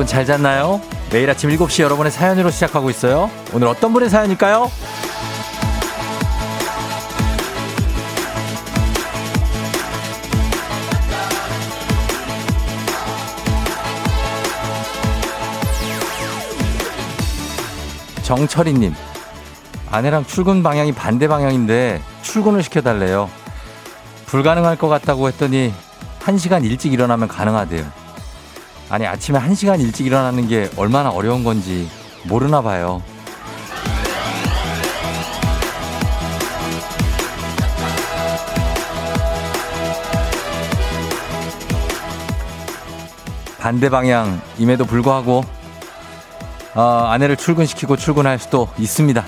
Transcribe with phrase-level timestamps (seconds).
[0.00, 0.80] 여러분 잘 잤나요?
[1.12, 3.30] 매일 아침 7시 여러분의 사연으로 시작하고 있어요.
[3.52, 4.70] 오늘 어떤 분의 사연일까요?
[18.22, 18.94] 정철이님,
[19.90, 23.28] 아내랑 출근 방향이 반대 방향인데 출근을 시켜달래요.
[24.24, 25.74] 불가능할 것 같다고 했더니
[26.20, 27.99] 1시간 일찍 일어나면 가능하대요.
[28.90, 31.88] 아니, 아침에 1시간 일찍 일어나는 게 얼마나 어려운 건지
[32.24, 33.00] 모르나 봐요.
[43.60, 45.44] 반대 방향임에도 불구하고
[46.74, 49.24] 어, 아내를 출근시키고 출근할 수도 있습니다.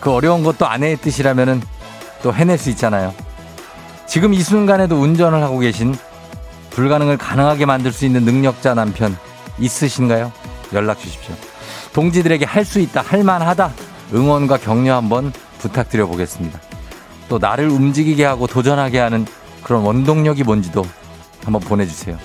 [0.00, 1.62] 그 어려운 것도 아내의 뜻이라면은
[2.22, 3.14] 또 해낼 수 있잖아요.
[4.06, 5.94] 지금 이 순간에도 운전을 하고 계신
[6.74, 9.16] 불가능을 가능하게 만들 수 있는 능력자 남편
[9.58, 10.32] 있으신가요?
[10.72, 11.34] 연락 주십시오.
[11.92, 13.72] 동지들에게 할 수 있다, 할 만하다
[14.14, 16.60] 응원과 격려 한번 부탁드려 보겠습니다.
[17.28, 19.26] 또 나를 움직이게 하고 도전하게 하는
[19.62, 20.84] 그런 원동력이 뭔지도
[21.44, 22.18] 한번 보내주세요.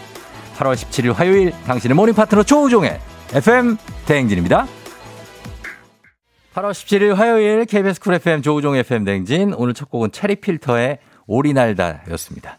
[0.57, 2.99] 8월 17일 화요일 당신의 모닝 파트너 조우종의
[3.33, 4.65] FM 대행진입니다.
[6.55, 12.57] 8월 17일 화요일 KBS 쿨 FM 조우종 FM 대행진 오늘 첫 곡은 체리필터의 오리날다였습니다.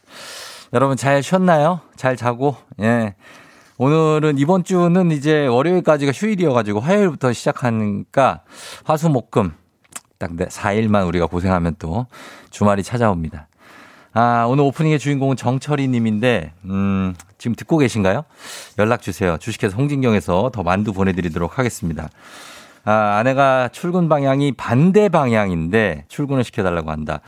[0.74, 1.80] 여러분 잘 쉬었나요?
[1.96, 3.14] 잘 자고 예.
[3.78, 8.42] 오늘은 이번 주는 이제 월요일까지가 휴일이어가지고 화요일부터 시작하니까
[8.84, 9.52] 화수목금
[10.18, 12.06] 딱 4일만 우리가 고생하면 또
[12.50, 13.46] 주말이 찾아옵니다.
[14.12, 18.24] 아, 오늘 오프닝의 주인공은 정철이 님인데, 음, 지금 듣고 계신가요?
[18.78, 19.36] 연락 주세요.
[19.38, 22.08] 주식회사 홍진경에서 더 만두 보내드리도록 하겠습니다.
[22.84, 27.20] 아, 아내가 출근 방향이 반대 방향인데 출근을 시켜달라고 한다.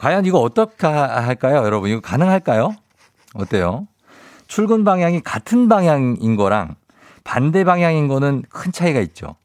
[0.00, 1.90] 과연 이거 어떻게 할까요, 여러분?
[1.90, 2.74] 이거 가능할까요?
[3.34, 3.86] 어때요?
[4.46, 6.74] 출근 방향이 같은 방향인 거랑
[7.22, 9.36] 반대 방향인 거는 큰 차이가 있죠.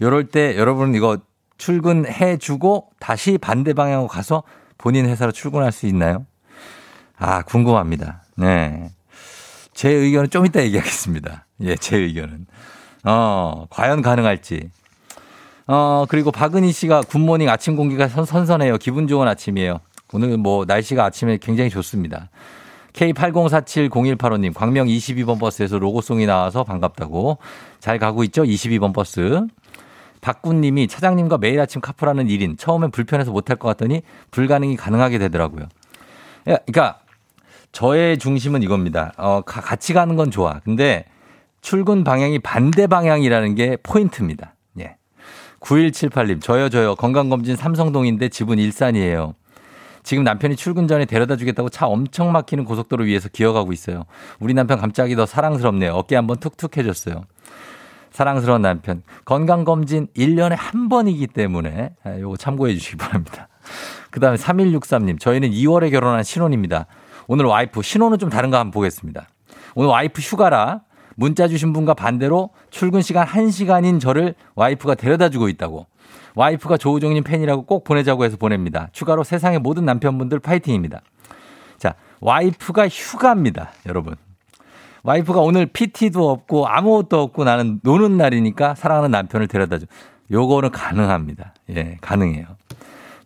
[0.00, 1.18] 요럴 때 여러분 이거
[1.58, 4.44] 출근해 주고 다시 반대 방향으로 가서
[4.78, 6.26] 본인 회사로 출근할 수 있나요?
[7.18, 8.22] 아, 궁금합니다.
[8.36, 8.88] 네.
[9.74, 11.46] 제 의견은 좀 이따 얘기하겠습니다.
[11.62, 12.46] 예, 제 의견은.
[13.04, 14.70] 어, 과연 가능할지.
[15.66, 18.78] 어, 그리고 박은희 씨가 굿모닝 아침 공기가 선, 선선해요.
[18.78, 19.78] 기분 좋은 아침이에요.
[20.12, 22.30] 오늘 뭐 날씨가 아침에 굉장히 좋습니다.
[22.92, 27.38] K80470185님, 광명 22번 버스에서 로고송이 나와서 반갑다고.
[27.80, 28.42] 잘 가고 있죠?
[28.42, 29.46] 22번 버스.
[30.20, 35.66] 박군님이 차장님과 매일 아침 카풀하는 일인 처음엔 불편해서 못할 것 같더니 불가능이 가능하게 되더라고요.
[36.44, 37.00] 그러니까
[37.72, 39.12] 저의 중심은 이겁니다.
[39.16, 40.60] 어, 같이 가는 건 좋아.
[40.64, 41.06] 근데
[41.62, 44.54] 출근 방향이 반대 방향이라는 게 포인트입니다.
[45.62, 45.66] 예.
[45.66, 46.94] 9178님, 저요, 저요.
[46.96, 49.34] 건강검진 삼성동인데 집은 일산이에요.
[50.02, 54.04] 지금 남편이 출근 전에 데려다 주겠다고 차 엄청 막히는 고속도로 위에서 기어가고 있어요.
[54.40, 55.92] 우리 남편 갑자기 더 사랑스럽네요.
[55.92, 57.24] 어깨 한번 툭툭 해줬어요.
[58.10, 59.02] 사랑스러운 남편.
[59.24, 63.48] 건강검진 1년에 한 번이기 때문에 아, 요거 참고해 주시기 바랍니다.
[64.10, 65.20] 그 다음에 3163님.
[65.20, 66.86] 저희는 2월에 결혼한 신혼입니다.
[67.28, 69.28] 오늘 와이프, 신혼은 좀 다른 거 한번 보겠습니다.
[69.74, 70.80] 오늘 와이프 휴가라
[71.16, 75.86] 문자 주신 분과 반대로 출근 시간 1시간인 저를 와이프가 데려다 주고 있다고.
[76.34, 78.88] 와이프가 조우종님 팬이라고 꼭 보내자고 해서 보냅니다.
[78.92, 81.02] 추가로 세상의 모든 남편분들 파이팅입니다.
[81.78, 83.70] 자, 와이프가 휴가입니다.
[83.86, 84.16] 여러분.
[85.02, 89.86] 와이프가 오늘 PT도 없고 아무것도 없고 나는 노는 날이니까 사랑하는 남편을 데려다 줘.
[90.30, 91.54] 요거는 가능합니다.
[91.70, 92.46] 예, 가능해요.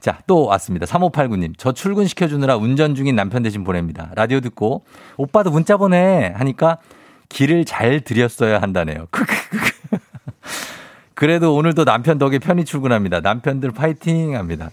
[0.00, 0.86] 자, 또 왔습니다.
[0.86, 1.54] 3589님.
[1.56, 4.10] 저 출근시켜주느라 운전 중인 남편 대신 보냅니다.
[4.14, 4.84] 라디오 듣고,
[5.16, 6.32] 오빠도 문자 보내.
[6.36, 6.78] 하니까
[7.28, 9.06] 길을 잘 들였어야 한다네요.
[11.14, 13.20] 그래도 오늘도 남편 덕에 편히 출근합니다.
[13.20, 14.70] 남편들 파이팅 합니다.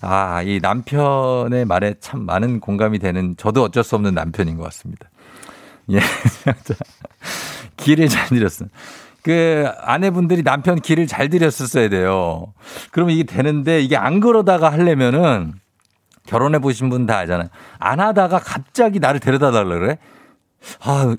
[0.00, 5.10] 아, 이 남편의 말에 참 많은 공감이 되는 저도 어쩔 수 없는 남편인 것 같습니다.
[5.90, 5.98] 예.
[7.76, 8.66] 길을 잘 들였어.
[9.22, 12.52] 그 아내분들이 남편 길을 잘 들였었어야 돼요.
[12.92, 15.54] 그러면 이게 되는데 이게 안 그러다가 하려면은
[16.26, 17.48] 결혼해 보신 분 다 알잖아요.
[17.80, 19.98] 안 하다가 갑자기 나를 데려다 달라 그래?
[20.80, 21.16] 아,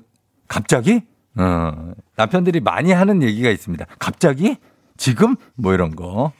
[0.48, 1.02] 갑자기?
[1.36, 3.84] 어, 남편들이 많이 하는 얘기가 있습니다.
[3.98, 4.56] 갑자기?
[4.96, 5.36] 지금?
[5.56, 6.32] 뭐 이런 거.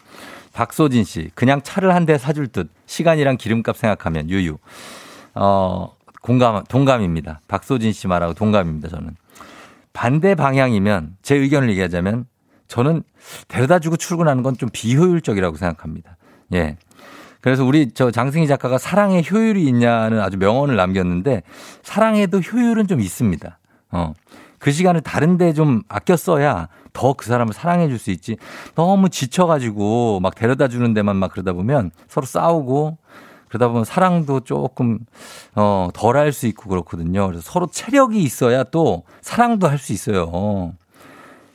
[0.53, 4.57] 박소진 씨, 그냥 차를 한 대 사줄 듯 시간이랑 기름값 생각하면 유유.
[5.35, 7.41] 어, 공감, 동감입니다.
[7.49, 9.17] 박소진 씨 말하고 동감입니다, 저는.
[9.93, 12.27] 반대 방향이면 제 의견을 얘기하자면
[12.69, 13.03] 저는
[13.49, 16.17] 데려다 주고 출근하는 건 좀 비효율적이라고 생각합니다.
[16.55, 16.77] 예.
[17.41, 21.43] 그래서 우리 저 장승희 작가가 사랑에 효율이 있냐는 아주 명언을 남겼는데
[21.83, 23.59] 사랑에도 효율은 좀 있습니다.
[23.95, 24.13] 어.
[24.59, 28.37] 그 시간을 다른데 좀 아껴 써야 더 그 사람을 사랑해 줄 수 있지.
[28.75, 32.99] 너무 지쳐가지고 막 데려다 주는 데만 막 그러다 보면 서로 싸우고
[33.49, 34.99] 그러다 보면 사랑도 조금
[35.55, 37.27] 어, 덜 할 수 있고 그렇거든요.
[37.27, 40.73] 그래서 서로 체력이 있어야 또 사랑도 할 수 있어요.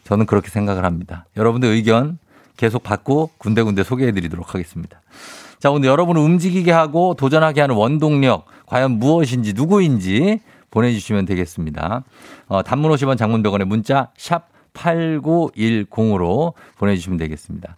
[0.06, 1.26] 저는 그렇게 생각을 합니다.
[1.38, 2.18] 여러분들 의견
[2.58, 5.02] 계속 받고 군데군데 소개해 드리도록 하겠습니다.
[5.60, 12.04] 자, 오늘 여러분을 움직이게 하고 도전하게 하는 원동력 과연 무엇인지 누구인지 보내주시면 되겠습니다.
[12.48, 17.78] 어, 단문 50원 장문병원의 문자 샵 8910으로 보내주시면 되겠습니다.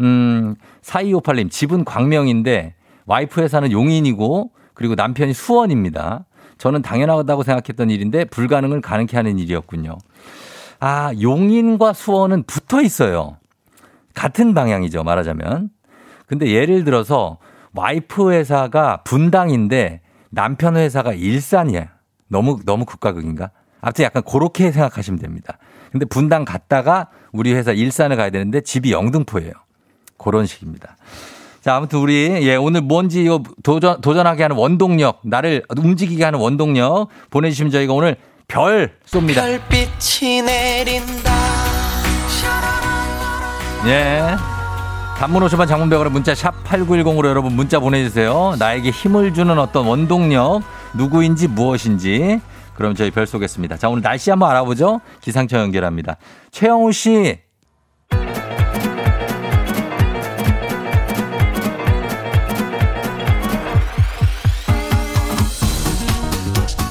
[0.00, 2.74] 음, 4258님, 집은 광명인데
[3.06, 6.26] 와이프 회사는 용인이고 그리고 남편이 수원입니다.
[6.58, 9.98] 저는 당연하다고 생각했던 일인데 불가능을 가능케 하는 일이었군요.
[10.80, 13.36] 아, 용인과 수원은 붙어 있어요.
[14.14, 15.70] 같은 방향이죠, 말하자면.
[16.26, 17.38] 근데 예를 들어서
[17.74, 20.00] 와이프 회사가 분당인데
[20.30, 21.97] 남편 회사가 일산이야.
[22.28, 23.50] 너무, 너무 극과극인가?
[23.80, 25.58] 아무튼 약간 그렇게 생각하시면 됩니다.
[25.90, 29.52] 근데 분당 갔다가 우리 회사 일산을 가야 되는데 집이 영등포예요.
[30.18, 30.96] 그런 식입니다.
[31.60, 33.28] 자, 아무튼 우리, 예, 오늘 뭔지
[33.62, 38.16] 도전, 도전하게 하는 원동력, 나를 움직이게 하는 원동력 보내 주시면 저희가 오늘
[38.46, 39.34] 별 쏩니다.
[39.34, 41.32] 별빛이 내린다.
[43.86, 44.57] 예.
[45.18, 48.54] 단문 50원 장문벽으로 문자 샵 8910으로 여러분 문자 보내주세요.
[48.56, 50.62] 나에게 힘을 주는 어떤 원동력,
[50.94, 52.40] 누구인지 무엇인지.
[52.76, 53.76] 그럼 저희 별 쏘겠습니다.
[53.78, 55.00] 자, 오늘 날씨 한번 알아보죠.
[55.20, 56.18] 기상청 연결합니다.
[56.52, 57.40] 최영우 씨.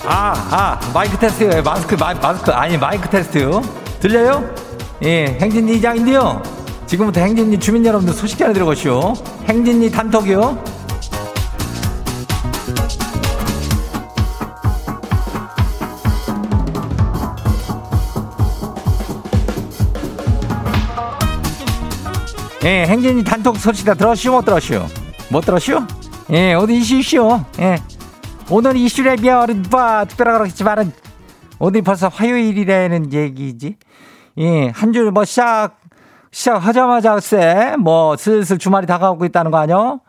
[0.06, 1.64] 아, 아, 마이크 테스트요.
[1.64, 3.62] 마스크, 마, 마스크, 아니, 마이크 테스트요.
[4.02, 4.54] 들려요?
[5.04, 6.57] 예, 행진이 이장인데요.
[6.88, 9.14] 지금부터 행진이 주민 여러분들 소식 전해 들어가시오.
[9.48, 10.58] 행진이 단톡이요.
[22.64, 24.86] 예, 행진이 단톡 소식 다 들었시오, 못 들었시오?
[25.30, 25.86] 못 들었시오?
[26.32, 27.46] 예, 어디 이슈시오?
[27.60, 27.78] 예.
[28.50, 30.92] 오늘 이슈에 비하면 뭐 특별하게 그렇겠지만은
[31.60, 33.76] 어디 벌써 화요일이라는 얘기지.
[34.40, 35.78] 예, 한 줄 뭐 시작
[36.38, 40.02] 시작하자마자 글쎄 뭐 슬슬 주말이 다가오고 있다는 거 아니요?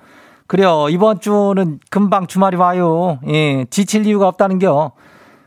[0.46, 0.88] 그래요.
[0.90, 3.18] 이번 주는 금방 주말이 와요.
[3.28, 4.92] 예, 지칠 이유가 없다는겨.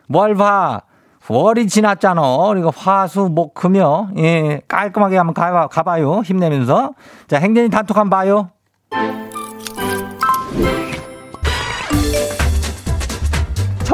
[0.08, 0.82] 뭘 봐.
[1.28, 2.22] 월이 지났잖아.
[2.50, 4.10] 그리고 화수, 목, 금요.
[4.18, 6.22] 예, 깔끔하게 한번 가, 가봐요.
[6.22, 6.94] 힘내면서.
[7.28, 8.50] 자, 행진이 단톡 한번 봐요.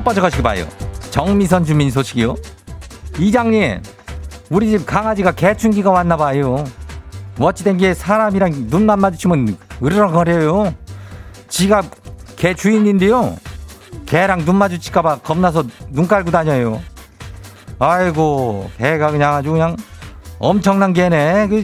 [0.06, 0.66] 번째 거시기 봐요.
[1.12, 2.36] 정미선 주민 소식이요.
[3.19, 3.81] 이장님,
[4.50, 6.64] 우리 집 강아지가 개충기가 왔나 봐요.
[7.38, 10.74] 멋지된 게 사람이랑 눈만 마주치면 으르렁거려요.
[11.50, 11.84] 지가
[12.36, 13.36] 개 주인인데요.
[14.06, 16.82] 개랑 눈 마주칠까봐 겁나서 눈 깔고 다녀요.
[17.80, 19.76] 아이고, 개가 그냥 아주 그냥
[20.40, 21.48] 엄청난 개네.
[21.48, 21.64] 그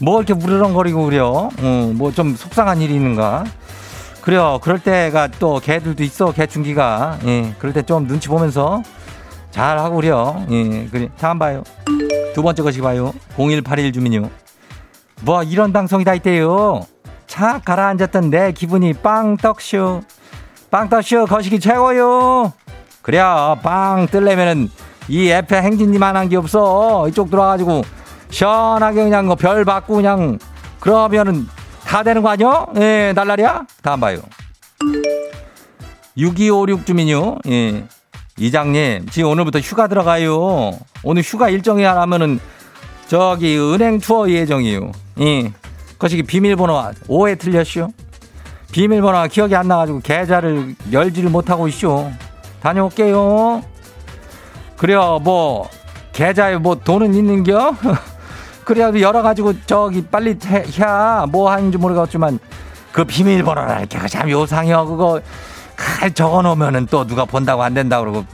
[0.00, 1.48] 뭐 이렇게 우르렁거리고 그래요.
[1.60, 3.42] 어, 뭐 좀 속상한 일이 있는가.
[4.22, 4.60] 그래요.
[4.62, 6.30] 그럴 때가 또 개들도 있어.
[6.30, 7.18] 개충기가.
[7.26, 7.52] 예.
[7.58, 8.80] 그럴 때 좀 눈치 보면서
[9.50, 10.44] 잘 하고 그래요.
[10.50, 10.86] 예.
[10.86, 11.08] 그래.
[11.18, 11.62] 다음 봐요.
[12.34, 13.12] 두 번째 것이 봐요.
[13.36, 14.30] 0181 주민요.
[15.22, 16.86] 뭐 이런 방송이 다 있대요.
[17.26, 20.02] 차 가라앉았던 내 기분이 빵떡쇼.
[20.70, 22.52] 빵떡쇼 거시기 최고요.
[23.02, 23.58] 그래요.
[23.62, 24.70] 빵 뜰려면은
[25.08, 27.08] 이 옆에 행진이만한 게 없어.
[27.08, 27.82] 이쪽 들어와가지고
[28.30, 30.38] 시원하게 그냥 뭐별 받고 그냥
[30.80, 31.46] 그러면은
[31.84, 32.66] 다 되는 거 아니요?
[32.76, 33.66] 예, 날라리야?
[33.82, 34.18] 다음 봐요.
[36.16, 37.36] 6256 주민요.
[37.48, 37.84] 예.
[38.38, 40.72] 이장님, 지금 오늘부터 휴가 들어가요.
[41.02, 42.38] 오늘 휴가 일정이 하면은
[43.08, 44.92] 저기 은행 투어 예정이요.
[45.20, 45.52] 예.
[45.98, 47.88] 거시기 비밀번호 오해 틀렸쇼?
[48.70, 52.12] 비밀번호가 기억이 안 나가지고 계좌를 열지를 못하고 있쇼.
[52.62, 53.62] 다녀올게요.
[54.76, 55.68] 그래요, 뭐,
[56.12, 57.74] 계좌에 뭐 돈은 있는겨?
[58.64, 62.38] 그래도 여러 가지고 저기 빨리 해 야 뭐 하는지 모르겠지만
[62.92, 64.86] 그 비밀번호를 이렇게 참 요상해요.
[64.86, 65.20] 그거
[65.78, 68.26] 칼 적어 놓으면은 또 누가 본다고 안 된다고 그러고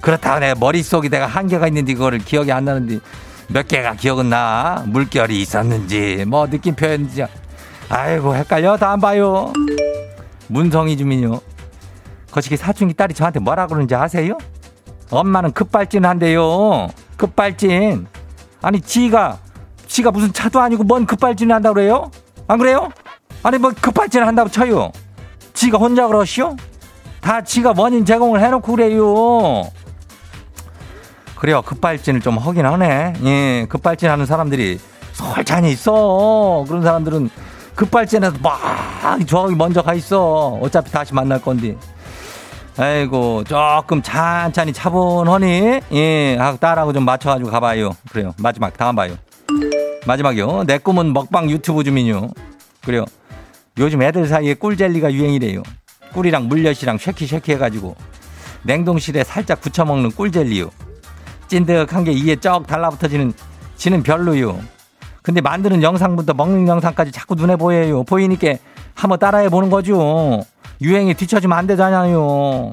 [0.00, 3.00] 그렇다고 내 머릿속에 내가 한계가 있는지 그거를 기억이 안 나는데
[3.48, 4.84] 몇 개가 기억은 나.
[4.86, 7.24] 물결이 있었는지 뭐 느낌 표현인지
[7.88, 8.76] 아이고 헷갈려.
[8.76, 9.52] 다음 봐요.
[10.46, 11.40] 문성희 주민요.
[12.30, 14.38] 거시기 사춘기 딸이 저한테 뭐라 그러는지 아세요?
[15.10, 16.88] 엄마는 급발진 한대요.
[17.16, 18.06] 급발진.
[18.62, 19.38] 아니 지가
[19.88, 22.10] 지가 무슨 차도 아니고 뭔 급발진을 한다고 그래요?
[22.46, 22.90] 안 그래요?
[23.42, 24.92] 아니 뭐 급발진을 한다고 쳐요.
[25.52, 26.56] 지가 혼자 그러시오?
[27.22, 29.62] 다 지가 원인 제공을 해놓고 그래요.
[31.36, 31.62] 그래요.
[31.62, 33.14] 급발진을 좀 하긴 하네.
[33.24, 34.78] 예, 급발진 하는 사람들이
[35.12, 36.64] 솔찬히 있어.
[36.68, 37.30] 그런 사람들은
[37.76, 38.58] 급발진해서 막
[39.26, 40.58] 저기 먼저 가 있어.
[40.60, 41.76] 어차피 다시 만날 건데.
[42.76, 47.90] 아이고 조금 찬찬히 차분하니 예 하고 딸하고 좀 맞춰가지고 가봐요.
[48.10, 48.34] 그래요.
[48.38, 49.14] 마지막 다음 봐요.
[50.06, 50.64] 마지막이요.
[50.66, 52.28] 내 꿈은 먹방 유튜버 주민요.
[52.84, 53.04] 그래요.
[53.78, 55.62] 요즘 애들 사이에 꿀젤리가 유행이래요.
[56.12, 57.96] 꿀이랑 물엿이랑 shake it shake it 해가지고
[58.62, 60.70] 냉동실에 살짝 굳혀 먹는 꿀젤리요.
[61.48, 63.32] 찐득한 게 이에 쩍 달라붙어지는
[63.76, 64.60] 지는 별로요.
[65.22, 68.04] 근데 만드는 영상부터 먹는 영상까지 자꾸 눈에 보여요.
[68.04, 68.54] 보이니까
[68.94, 70.44] 한번 따라해 보는 거죠.
[70.80, 72.72] 유행에 뒤처지면 안 되잖아요.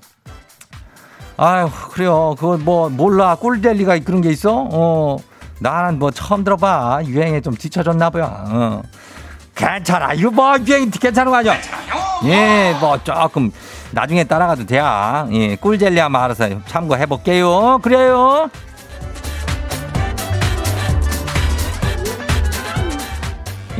[1.38, 2.36] 아유, 그래요.
[2.38, 3.36] 그거 뭐, 몰라.
[3.36, 4.67] 꿀젤리가 그런 게 있어?
[4.72, 5.17] 어.
[5.60, 7.01] 나는 뭐 처음 들어봐.
[7.05, 8.29] 유행에 좀 뒤처졌나 봐요.
[8.50, 8.81] 어.
[9.59, 10.13] 괜찮아.
[10.13, 11.55] 이거 뭐 유행이 괜찮은 거 아니야?
[12.23, 13.51] 예, 뭐 조금
[13.91, 14.81] 나중에 따라가도 돼.
[15.33, 17.77] 예, 꿀젤리 한번 알아서 참고해 볼게요.
[17.81, 18.49] 그래요.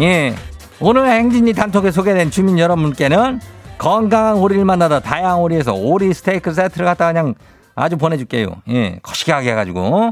[0.02, 0.36] 예.
[0.82, 3.40] 오늘 행진이 단톡에 소개된 주민 여러분께는
[3.78, 7.36] 건강한 오리를 만나다 다양한 오리에서 오리 스테이크 세트를 갖다 그냥
[7.76, 8.48] 아주 보내줄게요.
[8.70, 9.00] 예.
[9.02, 10.12] 거시기하게 해가지고.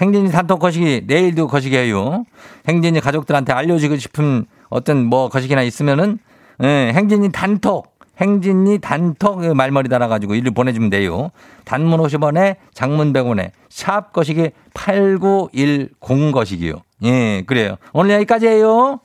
[0.00, 2.24] 행진이 단톡 거시기 내일도 거시기 해요.
[2.66, 6.18] 행진이 가족들한테 알려주고 싶은 어떤 뭐 거시기나 있으면은
[6.62, 11.30] 예, 행진이 단톡 행진이 단톡 말머리 달아가지고 일을 보내주면 돼요.
[11.64, 16.74] 단문 50원에 장문 100원에 샵 거시기 8910 거시기요.
[17.04, 17.76] 예, 그래요.
[17.92, 19.00] 오늘 여기까지예요.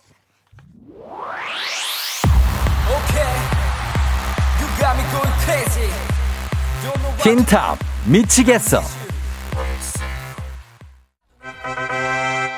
[7.23, 8.98] 틴탑 미치겠어.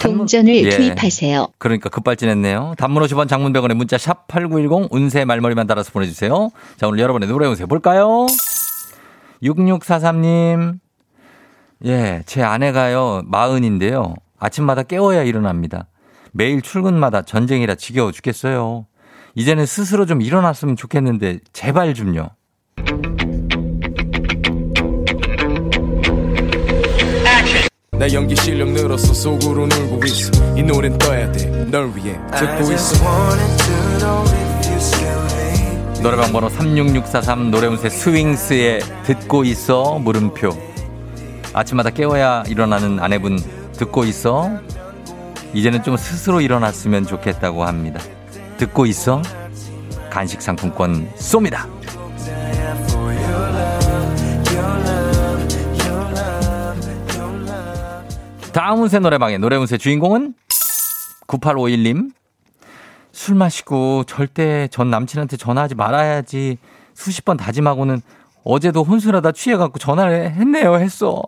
[0.00, 0.70] 동전을 예.
[0.70, 1.48] 투입하세요.
[1.58, 2.74] 그러니까 급발진했네요.
[2.78, 6.50] 단문 50원 장문 100원에 문자 샵 8910 운세 말머리만 달아서 보내주세요.
[6.76, 8.26] 자 오늘 여러분의 노래 운세 볼까요?
[9.42, 10.78] 6643님
[11.84, 14.14] 예, 제 아내가요 마흔인데요.
[14.38, 15.86] 아침마다 깨워야 일어납니다.
[16.32, 18.86] 매일 출근마다 전쟁이라 지겨워 죽겠어요.
[19.34, 22.28] 이제는 스스로 좀 일어났으면 좋겠는데 제발 좀요.
[27.98, 30.30] 내 연기 실력 늘었어 속으로 놀고 있어.
[30.56, 32.96] 이 노래는 떠야 돼널 위해 듣고 있어.
[36.00, 40.50] 노래방 번호 36643 노래운세 스윙스에 듣고 있어 물음표.
[41.52, 43.36] 아침마다 깨워야 일어나는 아내분
[43.72, 44.48] 듣고 있어?
[45.52, 48.00] 이제는 좀 스스로 일어났으면 좋겠다고 합니다.
[48.58, 49.22] 듣고 있어?
[50.08, 51.66] 간식 상품권 쏩니다
[58.52, 60.34] 다음 운세 노래방의 노래 운세 주인공은
[61.26, 62.12] 9851님
[63.12, 66.58] 술 마시고 절대 전 남친한테 전화하지 말아야지
[66.94, 68.00] 수십 번 다짐하고는
[68.44, 71.22] 어제도 혼술하다 취해갖고 전화를 했네요 했어.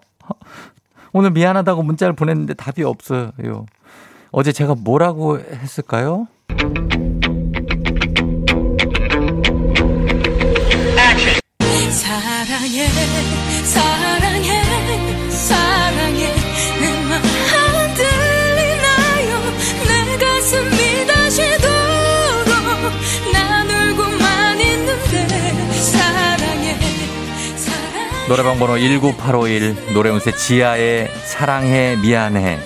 [1.13, 3.67] 오늘 미안하다고 문자를 보냈는데 답이 없어요.
[4.31, 6.29] 어제 제가 뭐라고 했을까요?
[11.91, 12.87] 사랑해
[13.65, 14.00] 사랑해
[28.31, 32.61] 노래방 번호 19851 노래운세 지하의 사랑해 미안해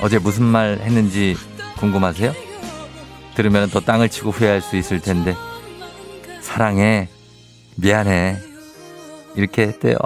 [0.00, 1.36] 어제 무슨 말 했는지
[1.76, 2.32] 궁금하세요?
[3.34, 5.36] 들으면 더 땅을 치고 후회할 수 있을 텐데
[6.40, 7.10] 사랑해
[7.76, 8.38] 미안해
[9.34, 9.98] 이렇게 했대요.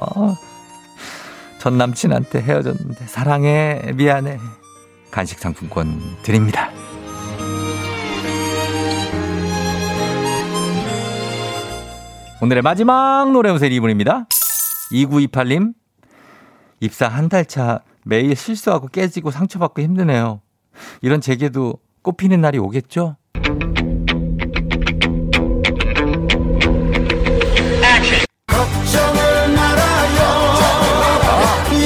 [1.60, 4.36] 전 남친한테 헤어졌는데 사랑해 미안해
[5.12, 6.72] 간식 상품권 드립니다.
[12.42, 14.26] 오늘의 마지막 노래 운세 이분입니다.
[14.92, 15.74] 2928님
[16.80, 20.40] 입사 한 달 차 매일 실수하고 깨지고 상처받고 힘드네요.
[21.02, 23.16] 이런 제게도 꽃피는 날이 오겠죠?
[28.46, 30.20] 걱정을 말아요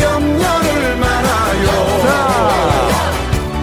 [0.02, 1.68] 염려를 말아요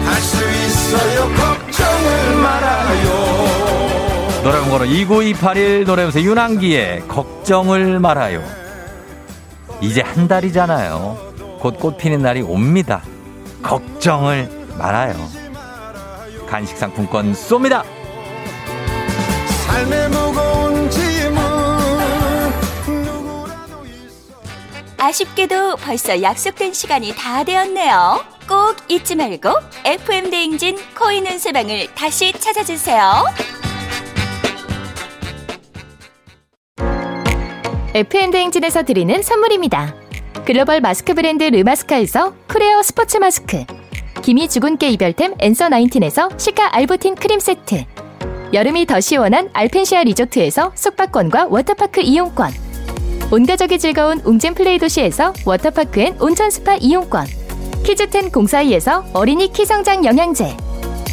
[0.04, 3.06] 할수 있어요 걱정을 말아요
[4.42, 8.42] 노래방 번호 29281 노래면서 윤한기의 걱정을 말아요.
[9.82, 11.58] 이제 한 달이잖아요.
[11.60, 13.02] 곧 꽃 피는 날이 옵니다.
[13.62, 14.48] 걱정을
[14.78, 15.14] 말아요.
[16.48, 17.82] 간식 상품권 쏩니다.
[24.98, 28.24] 아쉽게도 벌써 약속된 시간이 다 되었네요.
[28.48, 29.50] 꼭 잊지 말고
[29.84, 33.24] FM 대행진 코인 운세방을 다시 찾아주세요.
[37.94, 39.94] FN대행진에서 드리는 선물입니다.
[40.46, 43.64] 글로벌 마스크 브랜드 르마스카에서 크레어 스포츠 마스크.
[44.22, 47.84] 기미 주근깨 이별템 엔서 나인틴에서 cica arbutin 크림 세트.
[48.54, 52.50] 여름이 더 시원한 알펜시아 리조트에서 숙박권과 워터파크 이용권.
[53.30, 57.26] 온가족이 즐거운 웅진 플레이 도시에서 워터파크 and 온천 스파 이용권.
[57.84, 60.56] 키즈텐 공사이에서 어린이 키성장 영양제.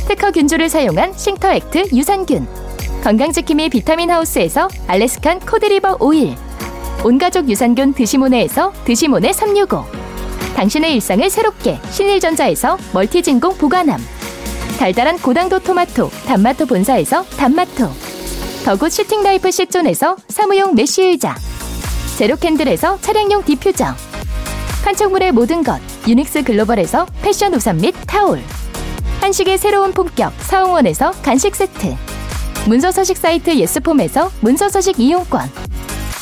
[0.07, 2.48] 특허 균주를 사용한 싱터액트 유산균.
[3.03, 6.35] 건강지킴이 비타민 하우스에서 Alaskan cod liver oil.
[7.03, 9.85] 온가족 유산균 드시모네에서 드시모네 365.
[10.55, 14.01] 당신의 일상을 새롭게 신일전자에서 멀티진공 보관함.
[14.77, 17.89] 달달한 고당도 토마토 단마토 본사에서 단마토.
[18.65, 21.35] the good sitting life 시존에서 사무용 메쉬 의자.
[22.17, 23.85] 제로캔들에서 차량용 디퓨저.
[24.83, 28.41] 판촉물의 모든 것 유닉스 글로벌에서 패션 우산 및 타올.
[29.21, 31.95] 한식의 새로운 품격 사옹원에서 간식 세트.
[32.67, 35.68] 문서서식 사이트 예스폼에서 문서서식 이용권.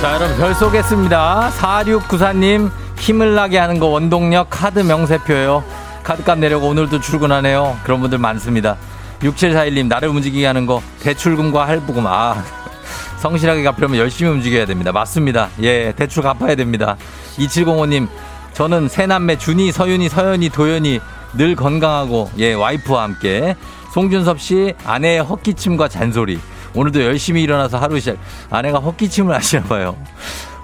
[0.00, 1.50] 자, 여러분 별 쏘겠습니다.
[1.56, 5.64] 4694님 힘을 나게 하는 거 원동력 카드 명세표예요.
[6.02, 7.78] 카드값 내려고 오늘도 출근하네요.
[7.82, 8.76] 그런 분들 많습니다.
[9.20, 12.44] 6741님 나를 움직이게 하는 거 대출금과 할부금 아
[13.18, 14.92] 성실하게 갚으려면 열심히 움직여야 됩니다.
[14.92, 15.48] 맞습니다.
[15.62, 16.96] 예, 대출 갚아야 됩니다.
[17.38, 18.08] 2705님
[18.52, 21.00] 저는 새남매 준이, 서윤이, 서연이, 도연이
[21.34, 23.56] 늘 건강하고 예 와이프와 함께
[23.92, 26.38] 송준섭 씨 아내의 헛기침과 잔소리
[26.76, 28.18] 오늘도 열심히 일어나서 하루 시작
[28.50, 29.96] 아내가 헛기침을 하시나 봐요.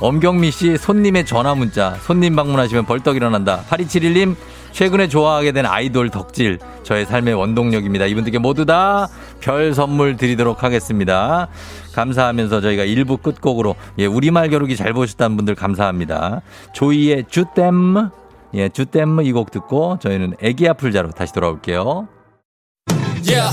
[0.00, 3.64] 엄경미 씨 손님의 전화 문자 손님 방문하시면 벌떡 일어난다.
[3.70, 4.36] 8271님
[4.72, 8.06] 최근에 좋아하게 된 아이돌 덕질 저의 삶의 원동력입니다.
[8.06, 9.08] 이분들께 모두 다
[9.40, 11.48] 별 선물 드리도록 하겠습니다.
[11.94, 16.42] 감사하면서 저희가 1부 끝곡으로 예 우리말 겨루기 잘 보셨다는 분들 감사합니다.
[16.72, 18.10] 조이의 주댐
[18.54, 22.06] 예 주댐 이 곡 듣고 저희는 애기야 풀자로 다시 돌아올게요.
[23.26, 23.50] Yeah.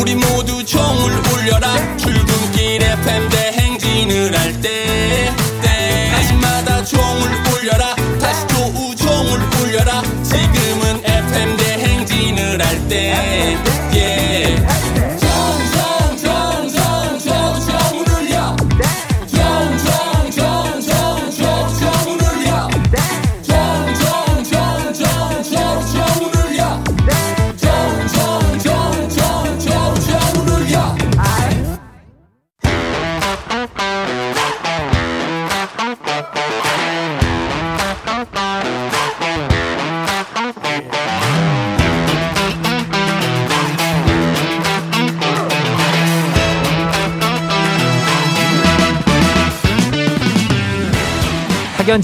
[0.00, 1.96] 우리 모두 종을 울려라.
[1.96, 5.32] 출근길 FM 대행진을 할 때
[5.62, 7.94] 때마다 종을 울려라.
[8.20, 10.02] 다시 조우종을 울려라.
[10.22, 13.56] 지금은 FM 대행진을 할때
[13.92, 14.77] yeah.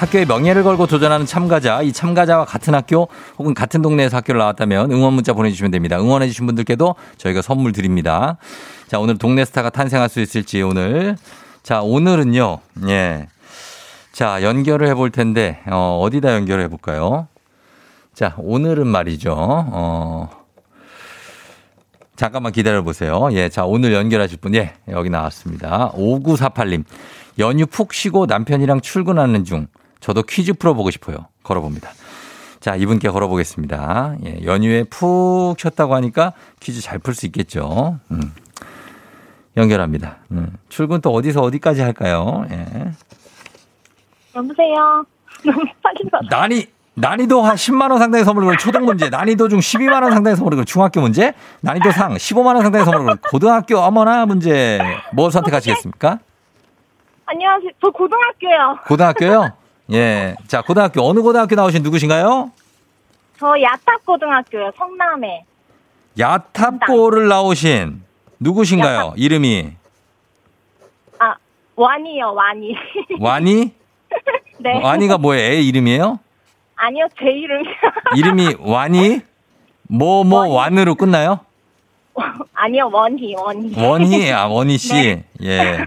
[0.00, 3.08] 학교의 명예를 걸고 도전하는 참가자, 이 참가자와 같은 학교
[3.38, 6.00] 혹은 같은 동네에서 학교를 나왔다면 응원 문자 보내주시면 됩니다.
[6.00, 8.38] 응원해주신 분들께도 저희가 선물 드립니다.
[8.88, 11.16] 자, 오늘 동네 스타가 탄생할 수 있을지 오늘.
[11.62, 13.28] 자, 오늘은요, 예.
[14.10, 17.28] 자, 연결을 해볼 텐데, 어, 어디다 연결을 해볼까요?
[18.14, 20.30] 자, 오늘은 말이죠, 어,
[22.16, 23.28] 잠깐만 기다려 보세요.
[23.32, 25.92] 예, 자, 오늘 연결하실 분, 예, 여기 나왔습니다.
[25.92, 26.84] 5948님.
[27.38, 29.66] 연휴 푹 쉬고 남편이랑 출근하는 중.
[30.00, 31.26] 저도 퀴즈 풀어보고 싶어요.
[31.42, 31.90] 걸어봅니다.
[32.60, 34.16] 자, 이분께 걸어보겠습니다.
[34.26, 37.98] 예, 연휴에 푹 쉬었다고 하니까 퀴즈 잘 풀 수 있겠죠.
[38.10, 38.32] 음.
[39.56, 40.18] 연결합니다.
[40.30, 40.56] 음.
[40.68, 42.44] 출근 또 어디서 어디까지 할까요?
[42.50, 42.92] 예.
[44.36, 45.04] 여보세요.
[45.44, 46.38] 너무 빨리 받아.
[46.38, 50.36] 난이, 난이도 한 10만 원 상당의 선물을 거는 초등 문제, 난이도 중 12만 원 상당의
[50.36, 51.32] 선물을 거는 중학교 문제,
[51.62, 54.78] 난이도 상 15만 원 상당의 선물을 거는 고등학교 어머나 문제.
[55.12, 56.18] 뭐 선택하시겠습니까?
[57.26, 57.70] 안녕하세요.
[57.80, 58.78] 저 고등학교요.
[58.86, 59.52] 고등학교요?
[59.92, 60.34] 예.
[60.46, 62.50] 자, 고등학교 어느 고등학교 나오신 누구신가요?
[63.38, 64.70] 저 야탑고등학교요.
[64.76, 65.44] 성남에.
[66.18, 68.02] 야탑고를 나오신
[68.38, 69.14] 누구신가요?
[69.16, 69.72] 이름이
[71.18, 71.34] 아,
[71.76, 72.74] 완이요, 완이.
[73.20, 73.72] 와니?
[74.58, 74.82] 네.
[74.82, 75.52] 와니가 뭐예요?
[75.52, 76.18] 애 이름이에요?
[76.76, 77.64] 아니요, 제 이름이.
[78.16, 79.20] 이름이 와니?
[79.88, 81.40] 뭐, 뭐, 완으로 끝나요?
[82.54, 83.74] 아니요, 원희, 원희.
[83.76, 84.92] 원희, 아, 원희 씨.
[85.40, 85.46] 네.
[85.46, 85.86] 예.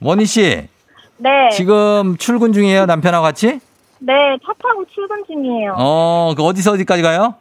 [0.00, 0.68] 원희 씨,
[1.16, 1.48] 네.
[1.50, 2.86] 지금 출근 중이에요?
[2.86, 3.60] 남편하고 같이?
[4.00, 4.12] 네,
[4.44, 5.74] 차 타고 출근 중이에요.
[5.78, 7.34] 어, 그 어디서 어디까지 가요?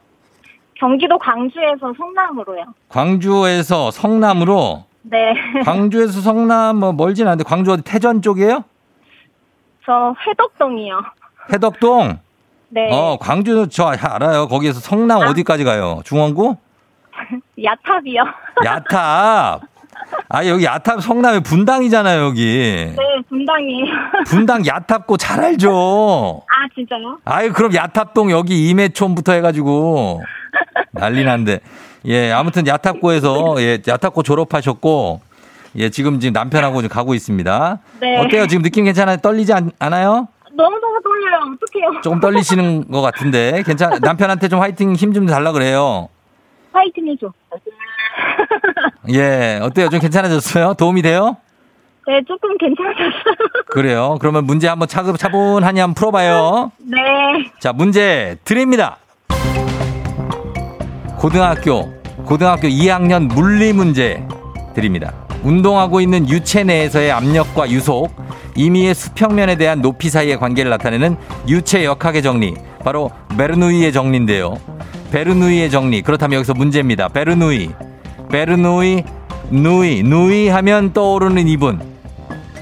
[0.76, 2.66] 경기도 광주에서 성남으로요.
[2.90, 4.86] 광주에서 성남으로.
[5.04, 5.34] 네.
[5.66, 8.64] 광주에서 성남, 뭐, 멀진 않은데, 광주 어디 태전 쪽이에요?
[9.86, 11.02] 저 회덕동이요.
[11.52, 12.20] 해덕동?
[12.70, 12.90] 네.
[12.92, 14.48] 어, 광주 저 알아요.
[14.48, 16.02] 거기에서 성남 어디까지 가요?
[16.06, 16.56] 중원구?
[17.64, 18.24] 야탑이요.
[18.66, 19.62] 야탑.
[20.36, 22.44] 아, 여기 야탑 성남의 분당이잖아요, 여기.
[22.90, 22.96] 네,
[23.30, 23.86] 분당이에요.
[24.26, 26.42] 분당 야탑고 잘 알죠?
[26.48, 27.20] 아, 진짜요?
[27.24, 30.24] 아유, 그럼 야탑동 여기 임해촌부터 해가지고
[30.92, 31.60] 난리 난데.
[32.06, 35.22] 예, 아무튼 야탑고에서 예, 야탑고 졸업하셨고,
[35.76, 37.78] 예, 지금 지금 남편하고 지금 가고 있습니다.
[38.02, 38.18] 네.
[38.18, 38.48] 어때요?
[38.48, 39.18] 지금 느낌 괜찮아요?
[39.18, 40.28] 떨리지 않, 않아요?
[40.52, 41.56] 너무너무 떨려요.
[41.62, 42.02] 어떡해요.
[42.02, 43.62] 조금 떨리시는 것 같은데.
[43.68, 46.10] 괜찮, 남편한테 좀 화이팅 힘 좀 달라 그래요.
[46.72, 47.32] 파이팅 해줘.
[49.14, 49.90] 예, 어때요?
[49.90, 50.74] 좀 괜찮아졌어요?
[50.76, 51.38] 도움이 돼요?
[52.08, 53.10] 네, 조금 괜찮았어요.
[53.72, 54.18] 그래요.
[54.20, 56.72] 그러면 문제 한번 차근, 차분하니 한번 풀어봐요.
[56.80, 56.98] 네.
[57.60, 58.98] 자, 문제 드립니다.
[61.18, 61.94] 고등학교,
[62.26, 64.26] 고등학교 2학년 물리 문제
[64.76, 65.14] 드립니다.
[65.44, 68.14] 운동하고 있는 유체 내에서의 압력과 유속,
[68.56, 71.18] 임의의 수평면에 대한 높이 사이의 관계를 나타내는
[71.48, 74.58] 유체 역학의 정리, 바로 베르누이의 정리인데요.
[75.12, 76.02] 베르누이의 정리.
[76.02, 77.08] 그렇다면 여기서 문제입니다.
[77.08, 77.70] 베르누이.
[78.34, 79.04] 베르누이,
[79.52, 81.80] 누이, 누이 하면 떠오르는 이분.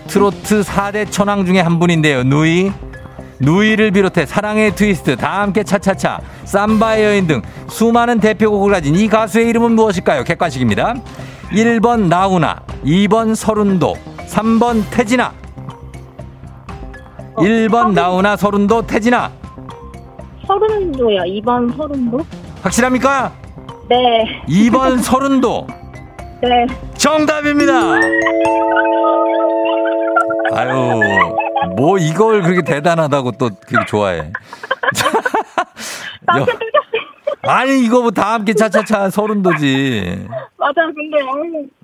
[0.07, 2.23] 트로트 4대 천왕 중에 한 분인데요.
[2.23, 2.73] 누이.
[3.39, 9.47] 누이를 비롯해 사랑의 트위스트, 다 함께 차차차, 삼바의 여인 등 수많은 대표곡을 가진 이 가수의
[9.47, 10.25] 이름은 무엇일까요?
[10.25, 10.95] 객관식입니다.
[11.51, 13.95] 1번 나훈아, 2번 서른도,
[14.27, 15.31] 3번 태진아.
[17.37, 19.31] 1번 나훈아, 서른도, 태진아.
[20.45, 21.21] 서른도요.
[21.21, 22.19] 2번 서른도?
[22.61, 23.40] 확실합니까?
[23.91, 24.41] 네.
[24.47, 25.67] 2번 서른도.
[26.41, 26.65] 네.
[26.95, 27.73] 정답입니다.
[30.53, 30.99] 아유,
[31.75, 34.31] 뭐 이걸 그렇게 대단하다고 또 그렇게 좋아해.
[36.37, 36.45] 여-.
[37.43, 40.25] 아니 이거 뭐 다 함께 차차차 서른도지.
[40.57, 40.93] 맞아요.
[40.95, 41.17] 근데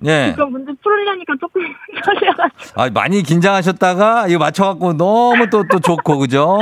[0.06, 0.30] 예.
[0.32, 1.60] 이거 문제 풀으려니까 조금
[2.04, 2.80] 떨려가지고.
[2.80, 6.58] 아 많이 긴장하셨다가 이거 맞춰갖고 너무 또또 좋고 그죠?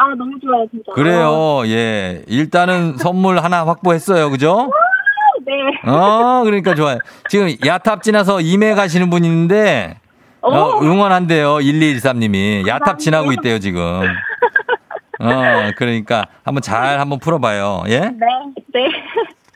[0.00, 0.92] 아, 너무 좋아요, 진짜.
[0.94, 1.62] 그래요.
[1.66, 2.22] 예.
[2.26, 4.30] 일단은 선물 하나 확보했어요.
[4.30, 4.70] 그죠?
[4.72, 5.90] 아, 네.
[5.90, 6.98] 어, 그러니까 좋아요.
[7.28, 9.96] 지금 야탑 지나서 임해 가시는 분 있는데
[10.40, 10.82] 어, 오.
[10.82, 11.56] 응원한대요.
[11.56, 12.66] 1213님이.
[12.66, 13.82] 야탑 지나고 있대요, 지금.
[15.20, 17.82] 어, 그러니까 한번 잘 한번 풀어봐요.
[17.88, 18.00] 예?
[18.00, 18.26] 네.
[18.72, 18.90] 네.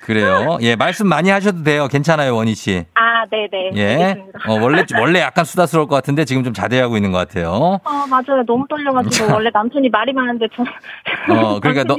[0.05, 0.59] 그래요.
[0.61, 1.89] 예, 말씀 많이 하셔도 돼요.
[1.89, 2.85] 괜찮아요, 원희 씨.
[2.93, 3.71] 아, 네네.
[3.77, 4.05] 예.
[4.05, 4.39] 알겠습니다.
[4.49, 7.81] 어, 원래, 원래 약간 수다스러울 것 같은데 지금 좀 자제하고 있는 것 같아요.
[7.83, 8.45] 어, 맞아요.
[8.47, 9.33] 너무 떨려가지고.
[9.33, 10.63] 원래 남편이 말이 많은데 저.
[11.33, 11.99] 어, 그러니까 너-?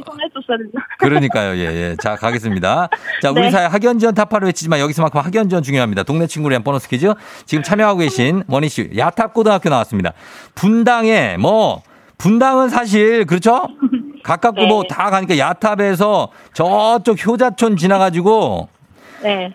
[0.99, 1.95] 그러니까요, 예, 예.
[1.99, 2.89] 자, 가겠습니다.
[3.23, 3.49] 자, 우리 네.
[3.49, 6.03] 사회 학연 지원 타파를 외치지만 여기서만큼 학연 지원 중요합니다.
[6.03, 7.11] 동네 친구를 위한 보너스 퀴즈.
[7.45, 10.13] 지금 참여하고 계신 원희 씨, 야탑고등학교 나왔습니다.
[10.53, 11.81] 분당에 뭐,
[12.19, 13.67] 분당은 사실, 그렇죠?
[14.25, 14.67] 가깝고 네.
[14.67, 18.69] 뭐다 가니까 야탑에서 저쪽 효자촌 지나가지고
[19.21, 19.53] 네.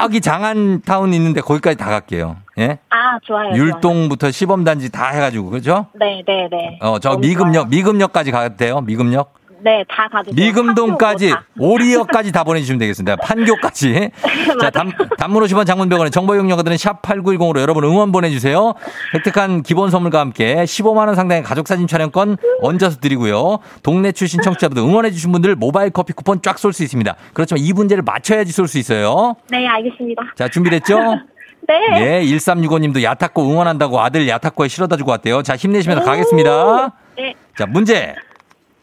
[0.00, 2.36] 저기 장안타운 있는데 거기까지 다 갈게요.
[2.58, 2.78] 예?
[2.88, 3.54] 아, 좋아요.
[3.54, 5.86] 율동부터 시범단지 다 해가지고, 그렇죠?
[5.94, 6.78] 네, 네, 네.
[6.80, 7.64] 어, 저 미금역, 좋아요.
[7.66, 8.80] 미금역까지 가도 돼요?
[8.80, 9.34] 미금역?
[9.60, 10.32] 네, 다 돼요.
[10.34, 13.16] 미금동까지 오리역까지 다 보내주시면 되겠습니다.
[13.16, 14.10] 판교까지.
[14.60, 18.74] 자, 단, 단문 50원 장문병원의 정보 이용료들은 샵8910으로 여러분 응원 보내주세요.
[19.14, 23.58] 획득한 기본 선물과 함께 15만원 상당의 가족사진 촬영권 얹어서 드리고요.
[23.82, 27.16] 동네 출신 청취자분들 응원해주신 분들 모바일 커피 쿠폰 쫙 쏠 수 있습니다.
[27.32, 29.34] 그렇지만 이 문제를 맞춰야지 쏠 수 있어요.
[29.50, 30.22] 네, 알겠습니다.
[30.36, 30.98] 자, 준비됐죠?
[31.66, 32.20] 네.
[32.20, 35.42] 예, 1365님도 야탁고 응원한다고 아들 야탁고에 실어다 주고 왔대요.
[35.42, 36.92] 자, 힘내시면서 가겠습니다.
[37.16, 37.34] 네.
[37.56, 38.14] 자, 문제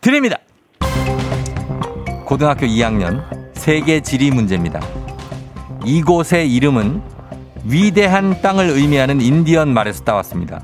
[0.01, 0.38] 드립니다.
[2.25, 4.81] 고등학교 2학년 세계 지리 문제입니다.
[5.85, 7.01] 이곳의 이름은
[7.65, 10.59] 위대한 땅을 의미하는 인디언 말에서 따왔습니다.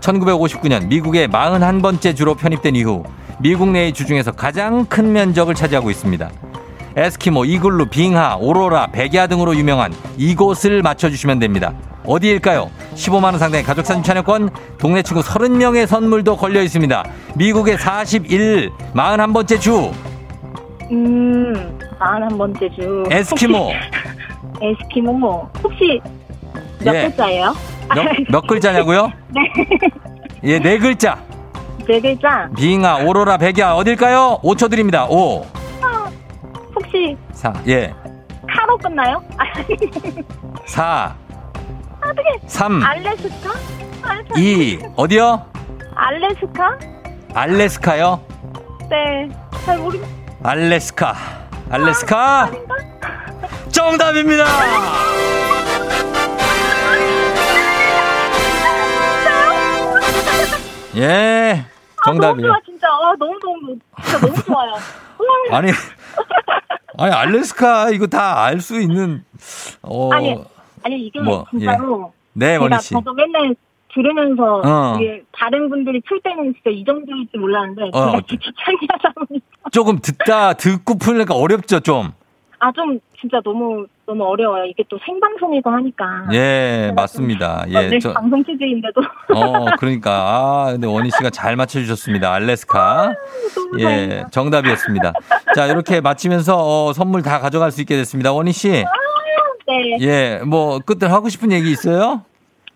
[0.00, 3.04] 1959년 미국의 41번째 주로 편입된 이후
[3.38, 6.30] 미국 내의 주 중에서 가장 큰 면적을 차지하고 있습니다.
[6.96, 11.74] 에스키모, 이글루, 빙하, 오로라, 백야 등으로 유명한 이곳을 맞춰주시면 됩니다.
[12.06, 12.70] 어디일까요?
[12.96, 17.04] 15만원 상당의 가족사진 촬영권, 동네 친구 30명의 선물도 걸려 있습니다.
[17.36, 19.92] 미국의 41, 41번째 주,
[20.90, 23.04] 음, 41번째 주.
[23.10, 23.72] 에스키모.
[24.60, 25.50] 에스키모.
[25.62, 26.00] 혹시
[26.84, 27.02] 몇 예.
[27.02, 27.54] 글자예요?
[27.94, 29.12] 몇, 몇 글자냐고요?
[29.28, 29.52] 네.
[30.44, 31.18] 예, 네 글자.
[31.86, 32.48] 네 글자.
[32.56, 34.40] 빙하, 오로라, 백야, 어딜까요?
[34.42, 35.06] 5초 드립니다.
[35.08, 35.44] 5,
[36.74, 37.94] 혹시 4, 예,
[38.46, 39.22] 카로 끝나요?
[39.38, 39.44] 아,
[40.66, 41.14] 4,
[41.96, 42.22] 어떻게?
[42.46, 43.50] 3, 알래스카?
[44.02, 45.46] 아, 2, 어디요?
[45.94, 46.78] 알래스카?
[47.34, 48.20] 알래스카요?
[48.90, 49.28] 네.
[49.64, 49.98] 잘 모르.
[50.48, 51.14] 알래스카.
[51.68, 52.50] 알래스카?
[53.70, 54.46] 정답입니다!
[60.96, 61.64] 예,
[61.96, 62.48] 아, 너무 정답이에요.
[62.48, 62.88] 좋아 진짜.
[62.88, 64.74] 아, 너무 너무 진짜 너무 좋아요.
[65.52, 65.70] 아니,
[66.98, 69.24] 아니, 알래스카 이거 다 알 수 있는,
[69.82, 70.36] 어, 아니
[70.84, 72.94] 아니 이게 뭐, 진짜로 네, 제가 원희 씨.
[72.94, 73.54] 저도 맨날
[73.94, 74.96] 들으면서 어.
[74.96, 78.20] 이게 다른 분들이 풀 때는 진짜 이 정도일 줄 몰랐는데 어, 제가?
[78.28, 82.12] 직접 참여하다 보니까 조금 듣다, 듣고 풀니까 어렵죠, 좀.
[82.60, 84.64] 아 좀 진짜 너무 너무 어려워요.
[84.64, 86.04] 이게 또 생방송이고 하니까.
[86.32, 87.60] 예, 맞습니다.
[87.62, 89.00] 어, 예, 네, 저, 방송 취지인데도
[89.34, 90.10] 어, 그러니까.
[90.12, 92.32] 아, 근데 원희 씨가 잘 맞춰주셨습니다.
[92.32, 93.12] 알래스카.
[93.54, 94.28] 너무 예, 다행이다.
[94.30, 95.12] 정답이었습니다.
[95.54, 98.32] 자, 이렇게 마치면서 어, 선물 다 가져갈 수 있게 됐습니다.
[98.32, 98.68] 원희 씨.
[98.70, 99.98] 네.
[100.00, 102.22] 예, 뭐, 끝들 하고 싶은 얘기 있어요?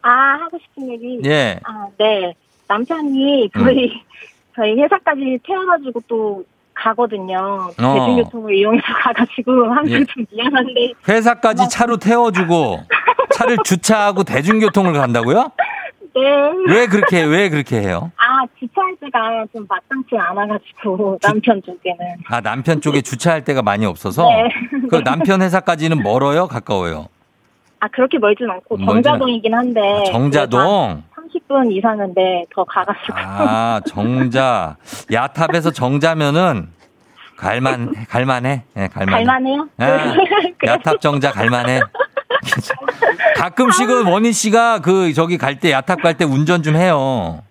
[0.03, 0.11] 아
[0.41, 1.21] 하고 싶은 얘기.
[1.25, 1.59] 예.
[1.65, 2.35] 아 네.
[2.69, 4.03] 남편이 저희
[4.55, 7.71] 저희 회사까지 태워가지고 또 가거든요.
[7.81, 7.95] 어.
[7.95, 10.05] 대중교통을 이용해서 가가지고 항상 예.
[10.05, 12.81] 좀 미안한데 회사까지 차로 태워주고
[13.35, 15.53] 차를 주차하고 대중교통을 간다고요?
[16.15, 16.21] 네.
[16.69, 18.13] 왜 그렇게, 왜 그렇게 해요?
[18.17, 22.17] 아 주차할 때가 좀 마땅치 않아가지고 남편 쪽에는.
[22.27, 24.29] 아, 남편 쪽에 주차할 데가 많이 없어서?
[24.29, 24.49] 네.
[24.91, 26.49] 그 남편 회사까지는 멀어요?
[26.49, 27.09] 가까워요?
[27.85, 29.81] 아 그렇게 멀진 않고 멀진 정자동이긴 한데.
[29.81, 31.03] 아, 정자동?
[31.17, 33.13] 30분 이상인데 더 가가지고.
[33.17, 34.77] 아, 정자.
[35.11, 36.69] 야탑에서 정자면은
[37.37, 38.63] 갈만, 갈만해.
[38.77, 39.25] 예, 갈만해.
[39.25, 39.69] 갈만해요?
[39.81, 40.15] 예, 그래서-
[40.65, 41.81] 야탑 정자 갈만해.
[43.37, 47.43] 가끔씩은 원희 씨가 그 저기 갈 때 야탑 갈 때 운전 좀 해요.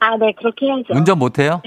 [0.00, 0.84] 아, 네, 그렇게 해야죠.
[0.90, 1.62] 운전 못 해요?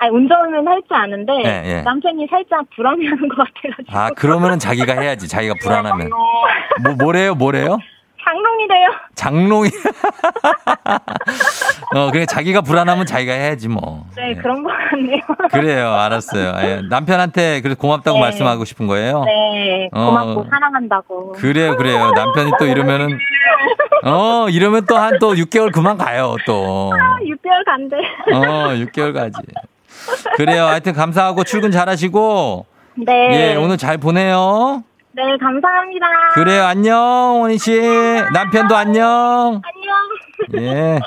[0.00, 1.82] 아, 운전은 할 줄 아는데 예, 예.
[1.82, 3.98] 남편이 살짝 불안해하는 것 같아가지고.
[3.98, 5.28] 아, 그러면은 자기가 해야지.
[5.28, 6.08] 자기가 불안하면.
[6.82, 7.34] 뭐 뭐래요?
[7.34, 7.76] 뭐래요?
[8.24, 8.88] 장롱이래요.
[9.14, 9.68] 장롱이.
[11.96, 14.06] 어, 그래 자기가 불안하면 자기가 해야지 뭐.
[14.16, 14.34] 네, 예.
[14.36, 15.20] 그런 것 같네요.
[15.50, 15.92] 그래요.
[15.92, 16.52] 알았어요.
[16.62, 16.80] 예.
[16.88, 18.24] 남편한테 그래 고맙다고 네.
[18.24, 19.24] 말씀하고 싶은 거예요?
[19.24, 20.46] 네, 고맙고 어.
[20.50, 21.32] 사랑한다고.
[21.32, 22.12] 그래요, 그래요.
[22.12, 23.18] 남편이 또 이러면은,
[24.04, 26.92] 어, 이러면 또 한또 6개월 그만 가요, 또.
[27.22, 27.96] 6개월 간대.
[28.32, 29.36] 어, 6개월 가지.
[30.36, 30.64] 그래요.
[30.66, 33.12] 하여튼 감사하고 출근 잘 하시고, 네.
[33.52, 34.82] 예, 오늘 잘 보내요.
[35.12, 36.06] 네, 감사합니다.
[36.34, 37.80] 그래요, 안녕, 원희 씨.
[38.32, 39.60] 남편도 안녕.
[40.52, 40.64] 안녕.
[40.64, 40.98] 예.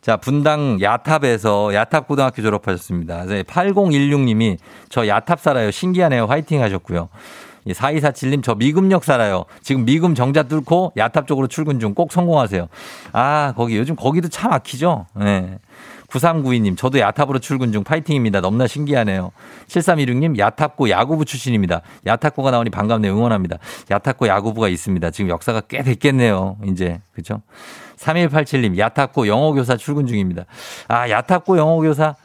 [0.00, 3.24] 자, 분당 야탑에서 야탑 고등학교 졸업하셨습니다.
[3.24, 4.56] 8016님이
[4.88, 5.70] 저 야탑 살아요.
[5.70, 6.24] 신기하네요.
[6.26, 7.08] 화이팅 하셨고요.
[7.68, 9.44] 4247님 저 미금역 살아요.
[9.60, 12.68] 지금 미금 정자 뚫고 야탑 쪽으로 출근 중 꼭 성공하세요.
[13.12, 15.06] 아, 거기 요즘 거기도 차 막히죠?
[15.20, 15.58] 예.
[16.10, 18.40] 9392님, 저도 야탑으로 출근 중 파이팅입니다.
[18.40, 19.30] 너무나 신기하네요.
[19.68, 21.82] 7316님, 야탑고 야구부 출신입니다.
[22.06, 23.12] 야탑고가 나오니 반갑네요.
[23.12, 23.58] 응원합니다.
[23.90, 25.10] 야탑고 야구부가 있습니다.
[25.10, 26.56] 지금 역사가 꽤 됐겠네요.
[26.66, 27.00] 이제.
[27.12, 27.42] 그죠?
[27.96, 30.44] 3187님, 야탑고 영어교사 출근 중입니다.
[30.88, 32.16] 아, 야탑고 영어교사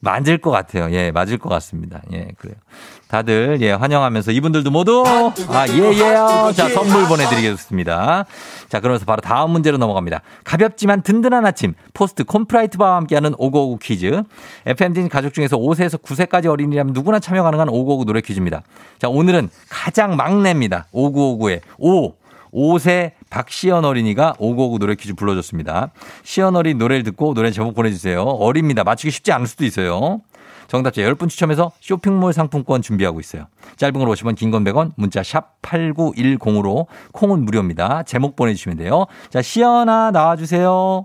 [0.00, 0.88] 맞을 것 같아요.
[0.92, 2.02] 예, 맞을 것 같습니다.
[2.12, 2.56] 예, 그래요.
[3.08, 6.52] 다들, 예, 환영하면서 이분들도 모두, 아, 예, 예요.
[6.54, 8.24] 자, 선물 보내 드리겠습니다.
[8.68, 10.22] 자, 그러면서 바로 다음 문제로 넘어갑니다.
[10.44, 14.22] 가볍지만 든든한 아침, 포스트 콘푸라이트 바와 함께하는 오구오구 퀴즈.
[14.66, 18.62] FM댕진 가족 중에서 5세에서 9세까지 어린이라면 누구나 참여 가능한 오구오구 노래 퀴즈입니다.
[18.98, 20.86] 자, 오늘은 가장 막내입니다.
[20.92, 22.14] 오구오구의 오.
[22.52, 25.90] 5세 박시연 어린이가 오구오구 노래 퀴즈 불러줬습니다.
[26.22, 28.22] 시연 어린 노래를 듣고 노래 제목 보내주세요.
[28.22, 28.84] 어립니다.
[28.84, 30.20] 맞추기 쉽지 않을 수도 있어요.
[30.68, 33.46] 정답자 10분 추첨해서 쇼핑몰 상품권 준비하고 있어요.
[33.76, 38.02] 짧은 걸 50원, 긴 건 100원, 문자 샵 8910으로 콩은 무료입니다.
[38.02, 39.06] 제목 보내주시면 돼요.
[39.30, 41.04] 자, 시연아 나와주세요.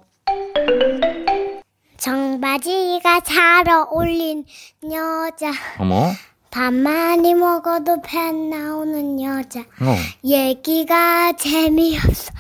[1.98, 4.44] 청바지가 잘 어울린
[4.92, 6.08] 여자 어머.
[6.52, 9.96] 밥 많이 먹어도 배 나오는 여자 어.
[10.24, 12.34] 얘기가 재미없어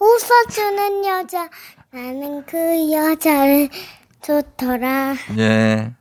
[0.00, 1.48] 웃어주는 여자
[1.92, 3.68] 나는 그 여자를
[4.20, 5.92] 좋더라 예.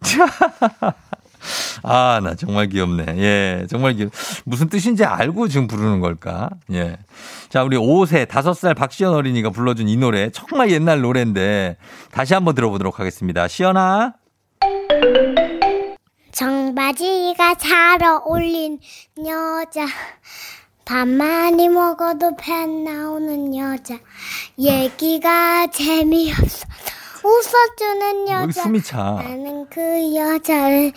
[1.82, 3.04] 아, 나 정말 귀엽네.
[3.18, 4.10] 예, 정말 귀엽.
[4.44, 6.50] 무슨 뜻인지 알고 지금 부르는 걸까?
[6.72, 6.98] 예.
[7.48, 11.76] 자, 우리 5세, 5살 박시연 어린이가 불러준 이 노래, 정말 옛날 노래인데,
[12.10, 13.46] 다시 한번 들어보도록 하겠습니다.
[13.48, 14.14] 시연아.
[16.38, 18.78] 청바지가 잘 어울린
[19.26, 19.86] 여자
[20.84, 23.98] 밥 많이 먹어도 배 나오는 여자.
[24.56, 26.68] 얘기가 재미없어.
[27.24, 28.62] 웃어주는 여자.
[28.62, 29.14] 숨이 차.
[29.20, 30.92] 나는 그 여자를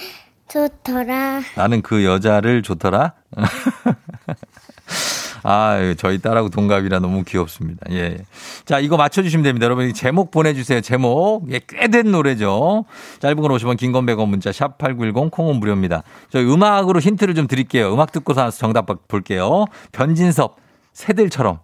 [0.48, 1.42] 좋더라.
[1.56, 3.16] 나는 그 여자를 좋더라.
[5.44, 7.86] 아, 저희 딸하고 동갑이라 너무 귀엽습니다.
[7.92, 8.18] 예.
[8.66, 9.66] 자, 이거 맞춰주시면 됩니다.
[9.66, 10.82] 여러분, 제목 보내주세요.
[10.82, 11.52] 제목.
[11.52, 12.86] 예, 꽤 된 노래죠.
[13.20, 16.04] 짧은 걸 50원, 긴 건 100원 문자, 샵8910, 콩은 무료입니다.
[16.30, 17.94] 저희 음악으로 힌트를 좀 드릴게요.
[17.94, 19.66] 음악 듣고 나서 정답 볼게요.
[19.92, 20.56] 변진섭,
[20.94, 21.60] 새들처럼.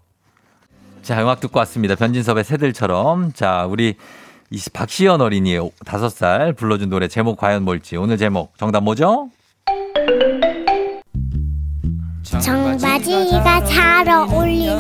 [1.03, 1.95] 자, 음악 듣고 왔습니다.
[1.95, 3.31] 변진섭의 새들처럼.
[3.33, 3.95] 자, 우리
[4.49, 7.95] 이 박시연 어린이의 다섯 살 불러준 노래 제목 과연 뭘지.
[7.97, 9.29] 오늘 제목 정답 뭐죠?
[12.29, 14.77] 청바지가 잘 어울린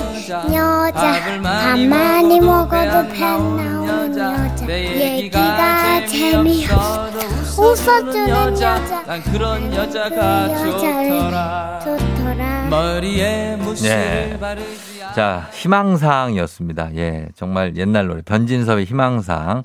[0.53, 1.41] 여자.
[1.41, 4.55] 밥 많이 먹어도 배 나오는 여자.
[4.69, 7.09] 얘기가 재미없어.
[7.57, 9.03] 웃어주는 여자.
[9.05, 12.67] 난 그런 그 여자가 좋더라 좋더라.
[12.69, 14.37] 머리에 네.
[14.39, 16.95] 바르지 않 자, 희망사항이었습니다.
[16.95, 18.21] 예, 정말 옛날 노래.
[18.21, 19.63] 변진섭의 희망사항.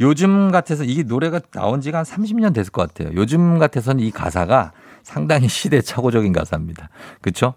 [0.00, 3.14] 요즘 같아서 이게 노래가 나온 지가 한 30년 됐을 것 같아요.
[3.14, 6.88] 요즘 같아서는 이 가사가 상당히 시대착오적인 가사입니다.
[7.20, 7.54] 그쵸?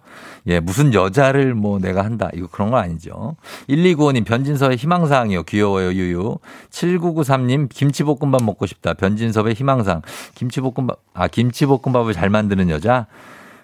[0.47, 2.29] 예, 무슨 여자를 뭐 내가 한다.
[2.33, 3.35] 이거 그런 건 아니죠.
[3.69, 5.43] 1295님, 변진섭의 희망사항이요.
[5.43, 6.37] 귀여워요, 유유.
[6.69, 8.93] 7993님, 김치볶음밥 먹고 싶다.
[8.93, 10.01] 변진섭의 희망사항.
[10.35, 13.07] 김치볶음밥, 아, 김치볶음밥을 잘 만드는 여자?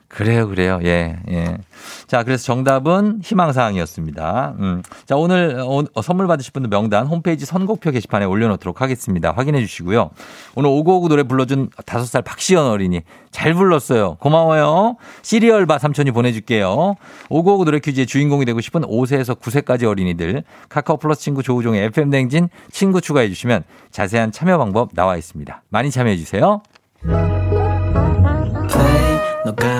[0.09, 0.79] 그래요, 그래요.
[0.83, 1.57] 예, 예.
[2.07, 4.55] 자, 그래서 정답은 희망사항이었습니다.
[4.59, 4.81] 음.
[5.05, 9.31] 자, 오늘 어, 어, 선물 받으실 분들 명단 홈페이지 선곡표 게시판에 올려놓도록 하겠습니다.
[9.31, 10.09] 확인해 주시고요.
[10.55, 14.15] 오늘 오고오구 노래 불러준 다섯 살 박시연 어린이 잘 불렀어요.
[14.15, 14.97] 고마워요.
[15.21, 16.95] 시리얼바 삼촌이 보내줄게요.
[17.29, 22.49] 오고오구 노래 퀴즈의 주인공이 되고 싶은 5세에서 9세까지 어린이들 카카오 플러스 친구 조우종의 FM 댕진
[22.71, 25.61] 친구 추가해 주시면 자세한 참여 방법 나와 있습니다.
[25.69, 26.63] 많이 참여해 주세요.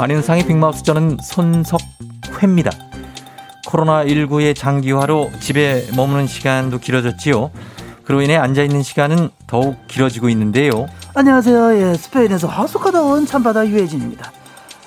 [0.00, 2.70] 안윤상의 빅마우스 저는 손석회입니다.
[3.66, 7.50] 코로나19의 장기화로 집에 머무는 시간도 길어졌지요.
[8.04, 10.86] 그로 인해 앉아있는 시간은 더욱 길어지고 있는데요.
[11.14, 11.74] 안녕하세요.
[11.78, 14.30] 예, 스페인에서 하숙하다 온 참바다 유혜진입니다.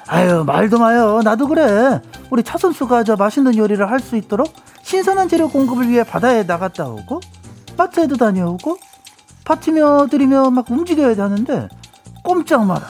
[0.07, 1.21] 아유, 말도 마요.
[1.23, 1.99] 나도 그래.
[2.29, 6.87] 우리 차 선수가 저 맛있는 요리를 할 수 있도록 신선한 재료 공급을 위해 바다에 나갔다
[6.87, 7.19] 오고,
[7.77, 8.77] 마트에도 다녀오고,
[9.45, 11.67] 파티며 들이며 막 움직여야 하는데,
[12.23, 12.87] 꼼짝 마라.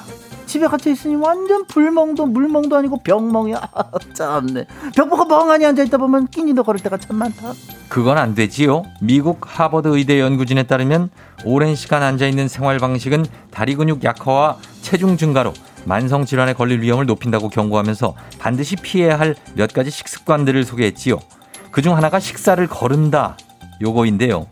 [0.51, 3.61] 집에 갇혀 있으니 완전 불멍도 물멍도 아니고 병멍이야.
[4.13, 4.65] 참네.
[4.93, 7.53] 벽보고 멍하니 앉아 있다 보면 끼니도 걸을 때가 참 많다.
[7.87, 8.83] 그건 안 되지요.
[8.99, 11.09] 미국 하버드 의대 연구진에 따르면
[11.45, 15.53] 오랜 시간 앉아 있는 생활 방식은 다리 근육 약화와 체중 증가로
[15.85, 21.17] 만성 질환에 걸릴 위험을 높인다고 경고하면서 반드시 피해야 할 몇 가지 식습관들을 소개했지요.
[21.71, 23.37] 그중 하나가 식사를 거른다.
[23.81, 24.47] 요거인데요.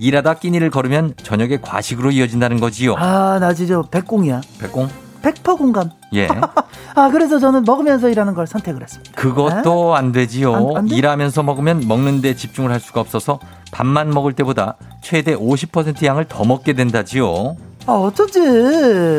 [0.00, 2.96] 일하다 끼니를 걸으면 저녁에 과식으로 이어진다는 거지요.
[2.96, 4.40] 아, 나 진짜 백공이야.
[4.58, 5.03] 백공?
[5.24, 5.90] 백퍼 공감.
[6.12, 6.28] 예.
[6.94, 9.12] 아, 그래서 저는 먹으면서 일하는 걸 선택을 했습니다.
[9.14, 10.54] 그것도 안 되지요.
[10.54, 10.96] 안- 안 돼?
[10.96, 13.40] 일하면서 먹으면 먹는데 집중을 할 수가 없어서
[13.72, 17.56] 밥만 먹을 때보다 최대 50% 양을 더 먹게 된다지요.
[17.86, 18.38] 아, 어쩐지,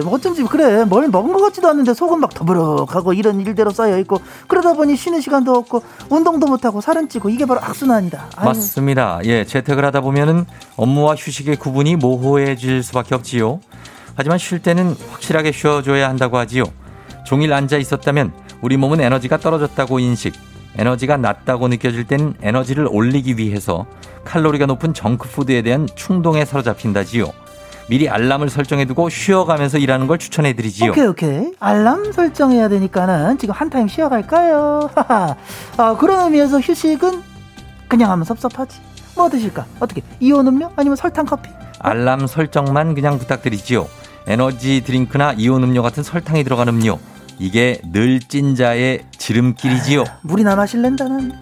[0.07, 0.85] 어쩐지, 그래.
[0.85, 5.53] 뭘 먹은 것 같지도 않는데 속은 막 더부룩하고 이런 일대로 쌓여있고, 그러다 보니 쉬는 시간도
[5.53, 8.25] 없고, 운동도 못하고 살은 찌고, 이게 바로 악순환이다.
[8.37, 9.19] 아유, 맞습니다.
[9.25, 10.45] 예, 재택을 하다 보면은
[10.77, 13.59] 업무와 휴식의 구분이 모호해질 수밖에 없지요.
[14.15, 16.63] 하지만 쉴 때는 확실하게 쉬어줘야 한다고 하지요.
[17.25, 20.33] 종일 앉아 있었다면 우리 몸은 에너지가 떨어졌다고 인식,
[20.77, 23.85] 에너지가 낮다고 느껴질 땐 에너지를 올리기 위해서
[24.23, 27.25] 칼로리가 높은 정크푸드에 대한 충동에 사로잡힌다지요.
[27.87, 30.91] 미리 알람을 설정해두고 쉬어가면서 일하는 걸 추천해드리지요.
[30.91, 31.51] 오케이, 오케이.
[31.59, 34.89] 알람 설정해야 되니까는 지금 한 타임 쉬어갈까요?
[35.77, 37.21] 아, 그런 의미에서 휴식은
[37.87, 38.79] 그냥 하면 섭섭하지.
[39.15, 39.65] 뭐 드실까?
[39.79, 40.01] 어떻게?
[40.19, 40.71] 이온 음료?
[40.75, 41.51] 아니면 설탕 커피?
[41.79, 43.87] 알람 설정만 그냥 부탁드리지요.
[44.27, 46.99] 에너지 드링크나 이온 음료 같은 설탕이 들어간 음료.
[47.37, 50.03] 이게 늘 찐자의 지름길이지요.
[50.23, 51.33] 물이나 마실랜다는.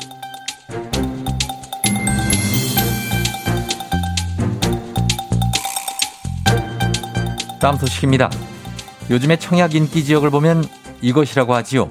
[7.61, 8.29] 다음 소식입니다.
[9.09, 10.65] 요즘에 청약 인기 지역을 보면
[11.01, 11.89] 이것이라고 하지요.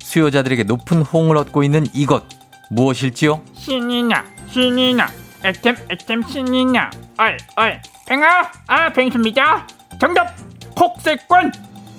[0.00, 2.24] 수요자들에게 높은 호응을 얻고 있는 이것.
[2.70, 3.40] 무엇일지요?
[3.54, 5.08] 신이나
[5.44, 7.72] 애템 애템 신이나 어이 어이
[8.06, 9.66] 팽아 아 팽수입니다
[10.00, 10.34] 정답
[10.76, 11.52] 콕세권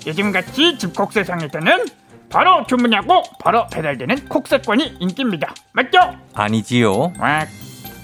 [0.06, 1.86] 요즘같이 집콕 세상에서는
[2.30, 6.00] 바로 주문하고 바로 배달되는 콕세권이 인기입니다 맞죠?
[6.34, 7.14] 아니지요.
[7.20, 7.46] 와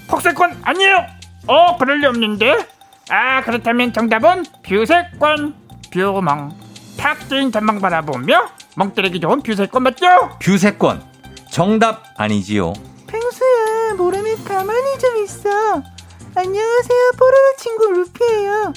[0.08, 1.06] 콕세권 아니에요
[1.46, 2.56] 어 그럴 리 없는데
[3.10, 5.54] 아 그렇다면 정답은 뷰세권
[5.92, 6.56] 뷰멍
[6.96, 10.06] 탁 트인 전망 바라보며 멍 때리기 좋은 뷰세권 맞죠?
[10.40, 11.02] 뷰세권.
[11.50, 12.72] 정답 아니지요.
[13.06, 15.48] 펭수야 모르면 가만히 좀 있어
[16.34, 18.72] 안녕하세요 뽀로로 친구 루피예요 음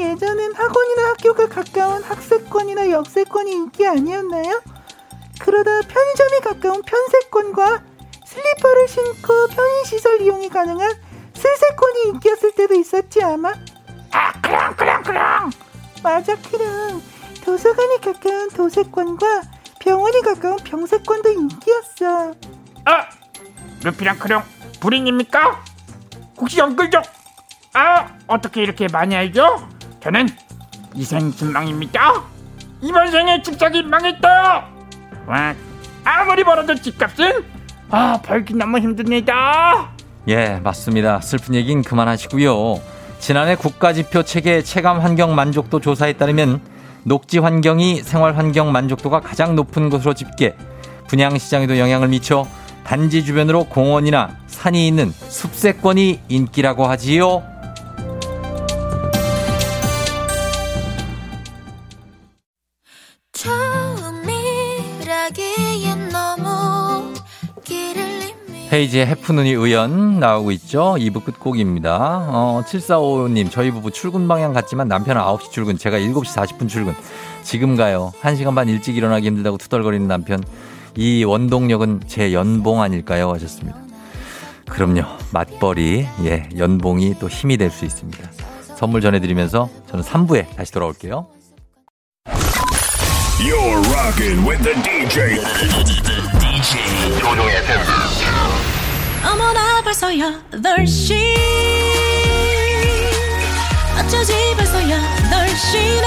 [0.00, 4.62] 예전엔 학원이나 학교가 가까운 학세권이나 역세권이 인기 아니었나요?
[5.40, 7.82] 그러다 편의점이 가까운 편세권과
[8.26, 10.90] 슬리퍼를 신고 편의시설 이용이 가능한
[11.34, 13.52] 슬세권이 인기였을 때도 있었지 아마
[14.10, 15.50] 아 그랑 그랑 그랑
[16.02, 17.02] 맞아 그럼
[17.44, 19.42] 도서관이 가까운 도세권과
[19.80, 22.34] 병원이 가까운 병세권도 인기였어
[22.84, 23.08] 아
[23.84, 24.42] 루피랑 크롱
[24.80, 25.64] 불인입니까?
[26.36, 27.02] 혹시 엉글적?
[27.74, 29.68] 아 어떻게 이렇게 많이 알죠?
[30.02, 30.28] 저는
[30.94, 32.22] 이생 신망입니다
[32.80, 34.64] 이번 생에 집착이 망했다
[35.26, 35.54] 와
[36.04, 37.44] 아무리 벌어도 집값은
[37.90, 39.90] 아 벌기 너무 힘듭니다
[40.28, 41.22] 예, 맞습니다.
[41.22, 42.82] 슬픈 얘기는 그만하시고요.
[43.18, 46.60] 지난해 국가지표 체계 체감 환경 만족도 조사에 따르면
[47.04, 50.54] 녹지 환경이 생활 환경 만족도가 가장 높은 것으로 집계.
[51.06, 52.46] 분양 시장에도 영향을 미쳐
[52.84, 57.42] 단지 주변으로 공원이나 산이 있는 숲세권이 인기라고 하지요.
[68.70, 70.94] 헤이지의 해프눈이 의연 나오고 있죠.
[70.98, 72.26] 2부 끝곡입니다.
[72.28, 76.94] 어, 7455님, 저희 부부 출근 방향 같지만 남편은 9시 출근, 제가 7시 40분 출근.
[77.42, 78.12] 지금 가요.
[78.20, 80.42] 1시간 반 일찍 일어나기 힘들다고 투덜거리는 남편.
[80.96, 83.32] 이 원동력은 제 연봉 아닐까요?
[83.32, 83.78] 하셨습니다.
[84.68, 85.02] 그럼요.
[85.32, 88.30] 맞벌이, 예, 연봉이 또 힘이 될 수 있습니다.
[88.76, 91.26] 선물 전해드리면서 저는 3부에 다시 돌아올게요.
[93.40, 95.40] You're rocking with the DJ.
[96.38, 98.37] DJ 조종의 FM.
[99.88, 101.14] 벌써 8시
[103.98, 106.04] 어쩌지 벌써 8시네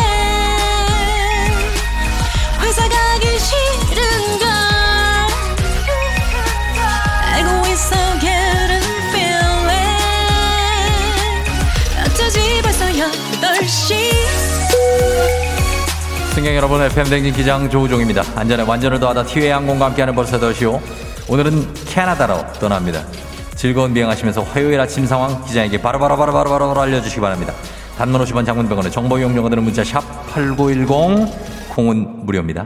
[2.61, 4.47] 회사 가기 싫은걸
[7.25, 9.89] 알고 있어 getting feeling
[12.05, 14.11] 어쩌지 벌써 8시
[16.35, 18.23] 승객 여러분, FM댕진 기장 조우종입니다.
[18.35, 20.79] 안전에 완전을 더하다 티웨이 항공과 함께하는 벌써 더쇼.
[21.27, 23.03] 오늘은 캐나다로 떠납니다.
[23.61, 27.53] 즐거운 비행하시면서 화요일 아침 상황 기장에게 바로바로바로바로바로 알려주시기 바랍니다.
[27.95, 30.01] 단문 50원 장문병원의 정보 이용료가 드는 문자 샵
[30.33, 32.65] 8910 콩은 무료입니다.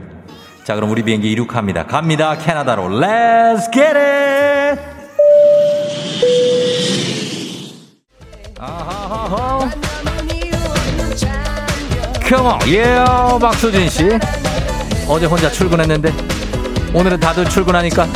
[0.63, 1.85] 자 그럼 우리 비행기 이륙합니다.
[1.87, 2.37] 갑니다.
[2.37, 4.79] 캐나다로 Let's get!
[8.57, 9.69] 아하하하.
[12.25, 14.09] Come on, yeah, 박수진 씨.
[15.09, 16.13] 어제 혼자 출근했는데
[16.93, 18.07] 오늘은 다들 출근하니까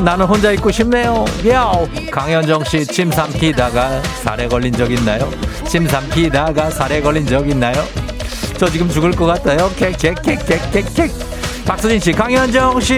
[0.00, 1.24] 나는 혼자 있고 싶네요.
[1.48, 1.72] 야,
[2.10, 5.30] 강현정 씨, 침 삼키다가 살에 걸린 적 있나요?
[5.68, 7.84] 침 삼키다가 살에 걸린 적 있나요?
[8.58, 9.70] 저 지금 죽을 것 같아요.
[9.76, 11.10] 객객객객객객.
[11.66, 12.94] 박수진 씨, 강현정 씨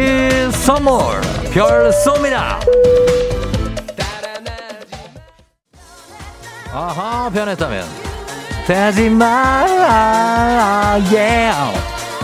[0.53, 1.21] 선물
[1.53, 2.59] 별 쏩니다.
[6.73, 7.85] 아하, 변했다면.
[8.67, 9.67] 되지 마,
[11.13, 11.53] 예.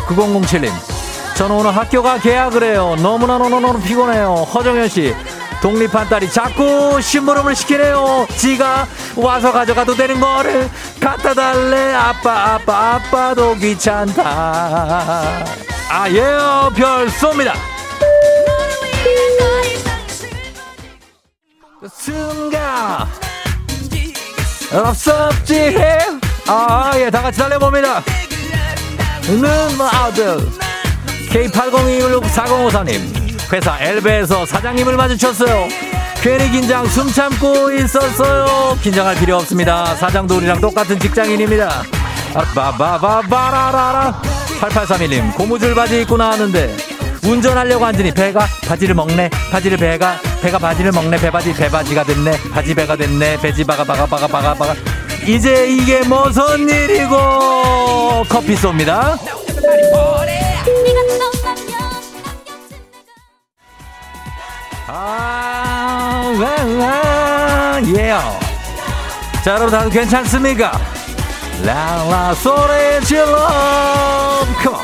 [0.09, 1.00] 9007님.
[1.41, 2.97] 저는 오늘 학교가 계약을 해요.
[2.99, 4.47] 너무나 너무너무 피곤해요.
[4.53, 5.17] 허정현 씨.
[5.63, 8.27] 독립한 딸이 자꾸 심부름을 시키네요.
[8.37, 8.87] 지가
[9.17, 10.69] 와서 가져가도 되는 거를
[11.01, 11.95] 갖다 달래.
[11.95, 14.23] 아빠, 아빠, 아빠도 귀찮다.
[15.89, 16.71] 아, 예요.
[16.77, 17.55] 별 쏩니다.
[21.91, 23.09] 순간.
[24.75, 25.75] 없었지.
[26.49, 28.03] 아, 예, 다 같이 달려봅니다.
[29.23, 30.60] 는 뭐, 아들.
[31.31, 33.53] K80214054님.
[33.53, 35.69] 회사 엘베에서 사장님을 마주쳤어요.
[36.23, 38.77] 괜히 긴장 숨 참고 있었어요.
[38.83, 39.95] 긴장할 필요 없습니다.
[39.97, 41.83] 사장도 우리랑 똑같은 직장인입니다.
[42.35, 44.23] 아, 바바바바라라라.
[44.61, 46.77] 8831님, 고무줄 바지 입고 나왔는데,
[47.25, 49.31] 운전하려고 앉으니 배가 바지를 먹네.
[49.51, 51.19] 바지를 배가, 배가 바지를 먹네.
[51.19, 52.33] 배바지, 배바지가 됐네.
[52.53, 53.41] 바지 배가 됐네.
[53.41, 54.75] 배지 바가 바가 바가 바가 바가.
[55.27, 59.19] 이제 이게 무슨 일이고, 커피 쏩니다.
[64.87, 66.33] 아,
[66.79, 68.13] 와, 예.
[69.45, 70.81] 자, 여러분 다들 괜찮습니까?
[71.65, 73.37] 라라 소리 질러
[74.63, 74.81] 컴온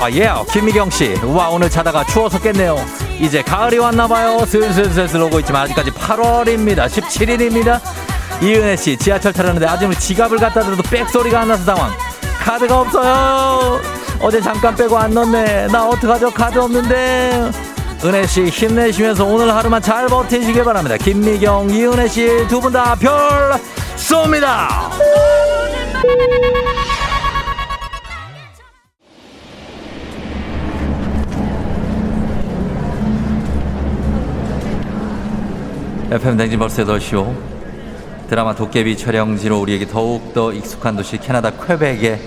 [0.00, 0.30] 아, 예.
[0.52, 1.14] 김미경 씨.
[1.22, 2.76] 와, 오늘 자다가 추워서 깼네요.
[3.20, 4.44] 이제 가을이 왔나봐요.
[4.44, 6.86] 슬슬슬슬 오고 있지만 아직까지 8월입니다.
[6.88, 7.80] 17일입니다.
[8.42, 11.92] 이은혜 씨 지하철 타려는데 아직은 지갑을 갖다 대도 백소리가 안 나서 당황.
[12.40, 13.80] 카드가 없어요.
[14.20, 15.68] 어제 잠깐 빼고 안 넣네.
[15.68, 16.30] 나 어떡하죠?
[16.30, 17.50] 카드 없는데.
[18.04, 20.96] 은혜 씨 힘내시면서 오늘 하루만 잘 버티시길 바랍니다.
[20.98, 23.10] 김미경, 이은혜 씨 두 분 다 별
[23.96, 24.68] 쏩니다.
[36.10, 37.53] FM 댕진 벌써 8시오.
[38.34, 42.20] 드라마 도깨비 촬영지로 우리에게 더욱더 익숙한 도시 캐나다 퀘벡에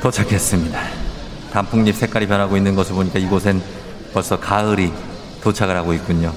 [0.00, 0.80] 도착했습니다.
[1.52, 3.60] 단풍잎 색깔이 변하고 있는 것을 보니까 이곳엔
[4.12, 4.92] 벌써 가을이
[5.42, 6.32] 도착을 하고 있군요.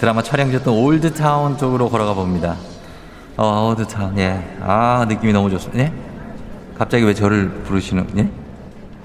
[0.00, 2.56] 드라마 촬영지였던 올드타운 쪽으로 걸어가 봅니다.
[3.36, 4.42] 어, 올드타운, 예.
[4.60, 5.84] 아, 느낌이 너무 좋습니다.
[5.84, 5.92] 예?
[6.76, 8.28] 갑자기 왜 저를 부르시는, 예?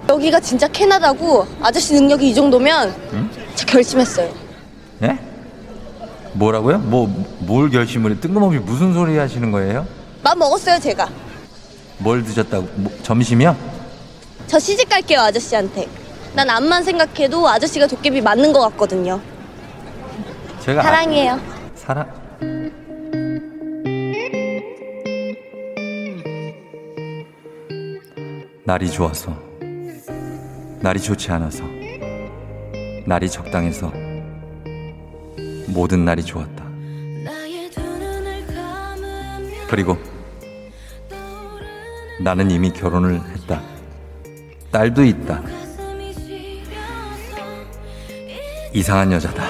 [0.10, 3.30] 여기가 진짜 캐나다고 아저씨 능력이 이 정도면 응?
[3.54, 4.32] 저 결심했어요.
[5.04, 5.27] 예?
[6.38, 6.78] 뭐라고요?
[6.80, 7.08] 뭐,
[7.40, 8.20] 뭘 결심을 해?
[8.20, 9.86] 뜬금없이 무슨 소리 하시는 거예요?
[10.24, 11.10] 맘 먹었어요 제가.
[11.98, 12.68] 뭘 드셨다고?
[12.76, 13.56] 뭐, 점심이요?
[14.46, 15.88] 저 시집 갈게요 아저씨한테.
[16.36, 19.20] 난 암만 생각해도 아저씨가 도깨비 맞는 것 같거든요.
[20.62, 20.82] 제가.
[20.82, 21.40] 아- 사랑해요.
[21.76, 22.08] 사랑.
[28.64, 29.34] 날이 좋아서,
[30.82, 31.64] 날이 좋지 않아서,
[33.06, 33.92] 날이 적당해서,
[35.78, 36.66] 모든 날이 좋았다.
[39.70, 39.96] 그리고
[42.20, 43.62] 나는 이미 결혼을 했다.
[44.72, 45.44] 딸도 있다.
[48.74, 49.44] 이상한 여자다.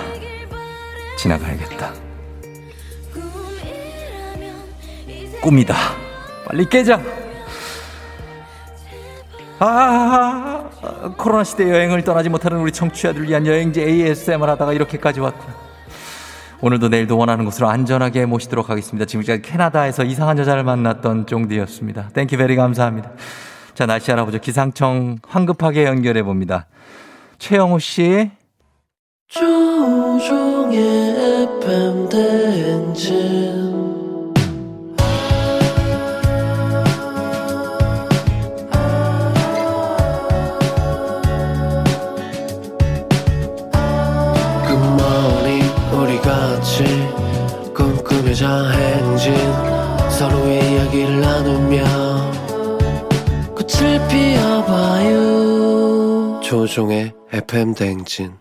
[1.17, 1.93] 지나가야겠다.
[5.41, 5.75] 꿈이다.
[6.45, 7.01] 빨리 깨자.
[9.59, 10.69] 아,
[11.17, 15.66] 코로나 시대 여행을 떠나지 못하는 우리 청취자들 위한 여행지 ASMR 하다가 이렇게까지 왔구나.
[16.59, 19.05] 오늘도 내일도 원하는 곳으로 안전하게 모시도록 하겠습니다.
[19.05, 22.09] 지금까지 캐나다에서 이상한 여자를 만났던 쫑디였습니다.
[22.13, 23.11] Thank you very 감사합니다.
[23.75, 24.39] 자, 날씨 알아보죠.
[24.39, 26.65] 기상청 황급하게 연결해 봅니다.
[27.37, 28.31] 최영우 씨.
[29.27, 30.79] 조우종의
[31.61, 33.76] FM 대행진
[48.27, 49.33] 꿈꾸며자 행진
[50.09, 51.83] 서로의 이야기를 나누며
[53.55, 55.21] 꽃을 피워봐요
[56.43, 58.33] 조종의 FM 대행진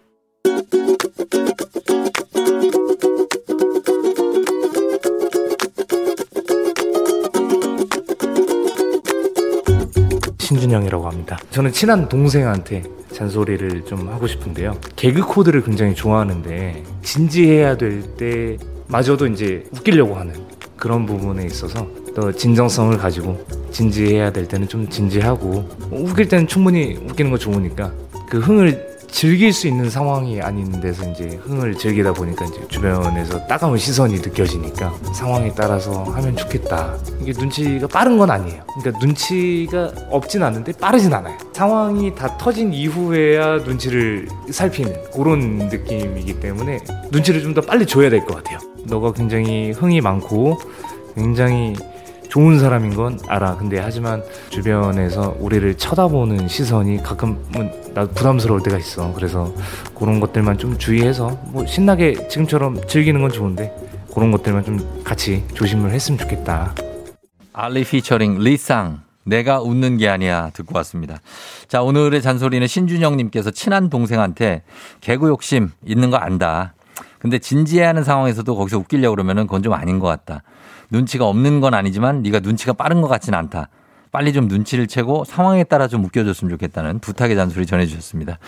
[10.39, 11.39] 신준영이라고 합니다.
[11.51, 12.83] 저는 친한 동생한테
[13.13, 14.79] 잔소리를 좀 하고 싶은데요.
[14.97, 18.57] 개그 코드를 굉장히 좋아하는데 진지해야 될 때
[18.89, 20.35] 마저도 이제 웃기려고 하는
[20.77, 27.31] 그런 부분에 있어서 더 진정성을 가지고 진지해야 될 때는 좀 진지하고 웃길 때는 충분히 웃기는
[27.31, 27.93] 거 좋으니까
[28.29, 33.79] 그 흥을 즐길 수 있는 상황이 아닌 데서 이제 흥을 즐기다 보니까 이제 주변에서 따가운
[33.79, 36.97] 시선이 느껴지니까 상황에 따라서 하면 좋겠다.
[37.21, 38.63] 이게 눈치가 빠른 건 아니에요.
[38.79, 41.37] 그러니까 눈치가 없진 않은데 빠르진 않아요.
[41.53, 46.81] 상황이 다 터진 이후에야 눈치를 살피는 그런 느낌이기 때문에
[47.11, 48.59] 눈치를 좀 더 빨리 줘야 될 것 같아요.
[48.85, 50.59] 너가 굉장히 흥이 많고
[51.15, 51.75] 굉장히
[52.29, 53.57] 좋은 사람인 건 알아.
[53.57, 59.13] 근데 하지만 주변에서 우리를 쳐다보는 시선이 가끔은 나도 부담스러울 때가 있어.
[59.15, 59.53] 그래서
[59.95, 63.75] 그런 것들만 좀 주의해서 뭐 신나게 지금처럼 즐기는 건 좋은데
[64.13, 66.75] 그런 것들만 좀 같이 조심을 했으면 좋겠다.
[67.53, 71.21] 알리 피처링 리쌍 내가 웃는 게 아니야 듣고 왔습니다.
[71.69, 74.63] 자 오늘의 잔소리는 신준영님께서 친한 동생한테
[75.01, 76.75] 개구 욕심 있는 거 안다.
[77.19, 80.43] 근데 진지해하는 상황에서도 거기서 웃기려고 그러면은 그건 좀 아닌 것 같다.
[80.91, 83.69] 눈치가 없는 건 아니지만 네가 눈치가 빠른 것 같진 않다.
[84.13, 88.39] 빨리 좀 눈치를 채고 상황에 따라 좀 웃겨줬으면 좋겠다는 부탁의 잔소리 전해주셨습니다.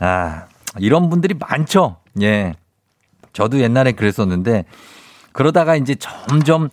[0.00, 0.44] 아
[0.78, 1.96] 이런 분들이 많죠.
[2.20, 2.54] 예.
[3.32, 4.64] 저도 옛날에 그랬었는데
[5.32, 6.68] 그러다가 이제 점점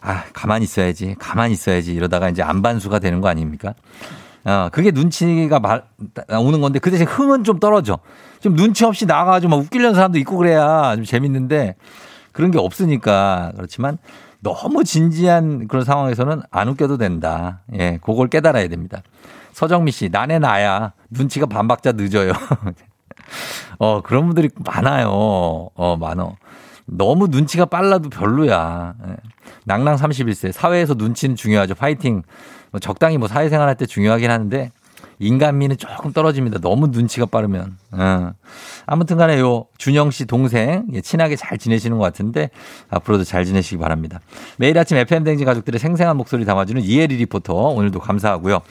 [0.00, 1.16] 아, 가만히 있어야지.
[1.18, 1.92] 가만히 있어야지.
[1.92, 3.74] 이러다가 이제 안반수가 되는 거 아닙니까?
[4.44, 5.84] 어, 그게 눈치가 말,
[6.40, 7.98] 오는 건데 그 대신 흥은 좀 떨어져.
[8.40, 11.74] 좀 눈치 없이 나가가지고 막 웃기려는 사람도 있고 그래야 좀 재밌는데
[12.32, 13.98] 그런 게 없으니까 그렇지만
[14.40, 17.60] 너무 진지한 그런 상황에서는 안 웃겨도 된다.
[17.74, 19.02] 예, 그걸 깨달아야 됩니다.
[19.52, 20.92] 서정미 씨, 나네 나야.
[21.10, 22.32] 눈치가 반박자 늦어요.
[23.78, 25.08] 어, 그런 분들이 많아요.
[25.10, 26.36] 어, 많어.
[26.86, 28.94] 너무 눈치가 빨라도 별로야.
[29.08, 29.16] 예.
[29.64, 30.52] 낭랑 31세.
[30.52, 31.74] 사회에서 눈치는 중요하죠.
[31.74, 32.22] 파이팅.
[32.70, 34.70] 뭐 적당히 뭐 사회생활 할 때 중요하긴 하는데
[35.20, 36.60] 인간미는 조금 떨어집니다.
[36.60, 37.76] 너무 눈치가 빠르면.
[37.92, 38.32] 어.
[38.86, 42.50] 아무튼 간에 요 준영 씨 동생 예, 친하게 잘 지내시는 것 같은데
[42.90, 44.20] 앞으로도 잘 지내시기 바랍니다.
[44.56, 48.62] 매일 아침 FM댕진 가족들의 생생한 목소리 담아주는 이혜리 리포터 오늘도 감사하고요.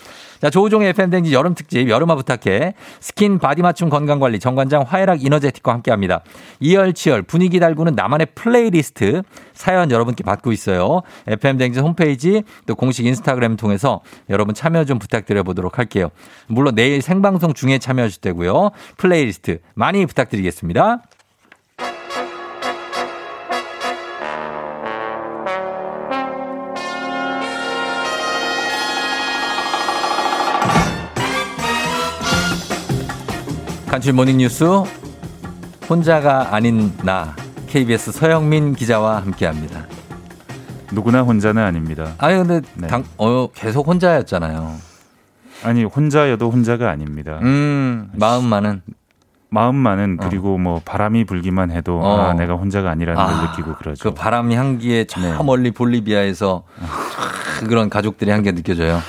[0.41, 6.21] 자, 조우종의 FM댕진 여름 특집 여름아 부탁해 스킨 바디 맞춤 건강관리 정관장 화애락 이너제틱과 함께합니다.
[6.59, 9.23] 이열치열 분위기 달구는 나만의 플레이리스트
[9.53, 11.01] 사연 여러분께 받고 있어요.
[11.27, 16.09] FM댕진 홈페이지 또 공식 인스타그램 통해서 여러분 참여 좀 부탁드려 보도록 할게요.
[16.47, 18.71] 물론 내일 생방송 중에 참여하실 때고요.
[18.97, 21.01] 플레이리스트 많이 부탁드리겠습니다.
[33.87, 34.65] 간추린 모닝뉴스
[35.89, 37.35] 혼자가 아닌 나
[37.67, 39.85] KBS 서영민 기자와 함께합니다.
[40.91, 42.13] 누구나 혼자는 아닙니다.
[42.17, 44.75] 아니 근데 당, 어, 계속 혼자였잖아요.
[45.63, 47.39] 아니 혼자여도 혼자가 아닙니다.
[47.41, 48.81] 음 마음만은
[49.49, 52.19] 마음만은 그리고 뭐 바람이 불기만 해도 어.
[52.19, 54.03] 아 내가 혼자가 아니라는 걸 아, 느끼고 그러죠.
[54.03, 56.63] 그 바람 향기에 저 멀리 볼리비아에서
[57.67, 58.99] 그런 가족들의 향기가 느껴져요.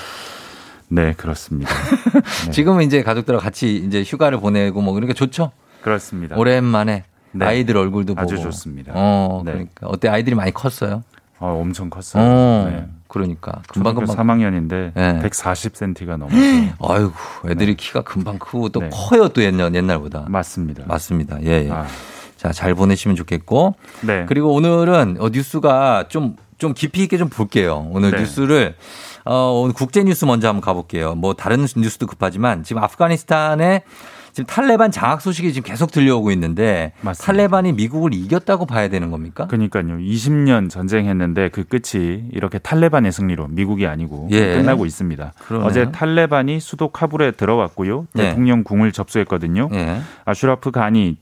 [0.89, 1.71] 네 그렇습니다.
[2.51, 5.53] 지금은 이제 가족들과 같이 이제 휴가를 보내고 뭐 그러니까 좋죠.
[5.83, 6.37] 그렇습니다.
[6.37, 7.47] 오랜만에 네.
[7.47, 8.51] 아이들 얼굴도 아주 보고.
[8.51, 8.93] 좋습니다.
[8.95, 9.53] 어, 네.
[9.53, 11.05] 그러니까 어때 아이들이 많이 컸어요?
[11.39, 12.23] 어, 엄청 컸어요.
[12.23, 12.87] 어, 네.
[13.07, 15.21] 그러니까 금방 금방 3학년인데 네.
[15.23, 16.37] 140cm가 넘어서
[16.81, 17.13] 아이고
[17.49, 20.27] 애들이 키가 금방 크고 또 커요 또 옛날 옛날보다.
[20.29, 20.85] 맞습니다.
[20.87, 21.43] 맞습니다.
[21.43, 21.67] 예.
[21.67, 21.71] 예.
[21.71, 21.87] 아.
[22.39, 23.75] 자, 잘 보내시면 좋겠고.
[24.03, 24.25] 네.
[24.29, 27.89] 그리고 오늘은 어, 뉴스가 좀, 좀 깊이 있게 좀 볼게요.
[27.91, 28.21] 오늘 네.
[28.21, 28.77] 뉴스를
[29.29, 31.15] 어, 오늘 국제 뉴스 먼저 한번 가볼게요.
[31.15, 33.83] 뭐 다른 뉴스도 급하지만 지금 아프가니스탄에
[34.33, 39.47] 지금 탈레반 장악 소식이 지금 계속 들려오고 있는데 탈레반이 미국을 이겼다고 봐야 되는 겁니까?
[39.47, 39.99] 그러니까요.
[39.99, 44.55] 20년 전쟁했는데 그 끝이 이렇게 탈레반의 승리로 미국이 아니고 예.
[44.55, 45.33] 끝나고 있습니다.
[45.47, 45.69] 그러네요.
[45.69, 48.07] 어제 탈레반이 수도 카불에 들어왔고요.
[48.17, 48.23] 예.
[48.23, 49.69] 대통령 궁을 접수했거든요.
[49.75, 50.01] 예.
[50.25, 51.19] 아슈라프 간이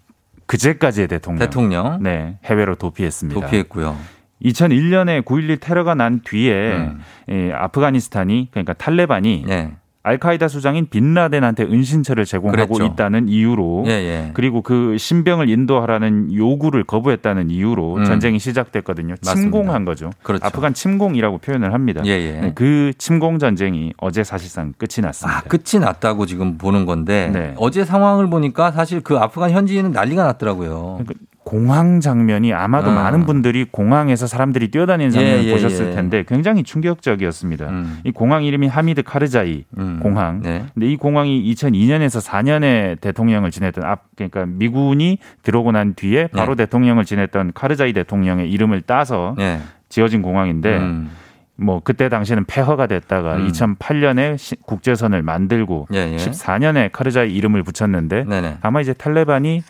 [0.46, 1.38] 그제까지의 대통령.
[1.40, 2.02] 대통령.
[2.02, 3.40] 네, 해외로 도피했습니다.
[3.40, 3.96] 도피했고요.
[4.43, 7.01] 2001년에 9.11 테러가 난 뒤에 음.
[7.28, 9.72] 이 아프가니스탄이 그러니까 탈레반이 네.
[10.07, 12.93] 알카이다 수장인 빈라덴한테 은신처를 제공하고 그랬죠.
[12.93, 14.30] 있다는 이유로 예, 예.
[14.34, 18.05] 그리고 그 신병을 인도하라는 요구를 거부했다는 이유로 음.
[18.05, 19.16] 전쟁이 시작됐거든요.
[19.24, 19.34] 맞습니다.
[19.34, 20.11] 침공한 거죠.
[20.22, 20.47] 그렇죠.
[20.47, 22.03] 아프간 침공이라고 표현을 합니다.
[22.05, 22.41] 예, 예.
[22.41, 25.39] 네, 그 침공 전쟁이 어제 사실상 끝이 났습니다.
[25.39, 27.55] 아, 끝이 났다고 지금 보는 건데 네.
[27.57, 31.01] 어제 상황을 보니까 사실 그 아프간 현지인은 난리가 났더라고요.
[31.47, 32.97] 공항 장면이 아마도 음.
[32.97, 35.90] 많은 분들이 공항에서 사람들이 뛰어다니는 장면을 예, 예, 보셨을 예.
[35.92, 37.68] 텐데 굉장히 충격적이었습니다.
[37.68, 38.01] 음.
[38.03, 40.01] 이 공항 이름이 하미드 카르자이 음.
[40.03, 40.42] 공항.
[40.42, 40.64] 네.
[40.74, 47.05] 근데 이 공항이 2002년에서 4년에 대통령을 지냈던 앞 그러니까 미군이 들어오고 난 뒤에 바로 대통령을
[47.05, 49.61] 지냈던 카르자이 대통령의 이름을 따서 네.
[49.88, 51.11] 지어진 공항인데 음.
[51.55, 53.47] 뭐 그때 당시에는 폐허가 됐다가 음.
[53.47, 56.16] 2008년에 시- 국제선을 만들고 예, 예.
[56.16, 58.59] 14년에 카르자이 이름을 붙였는데 네네.
[58.62, 59.62] 아마 이제 탈레반이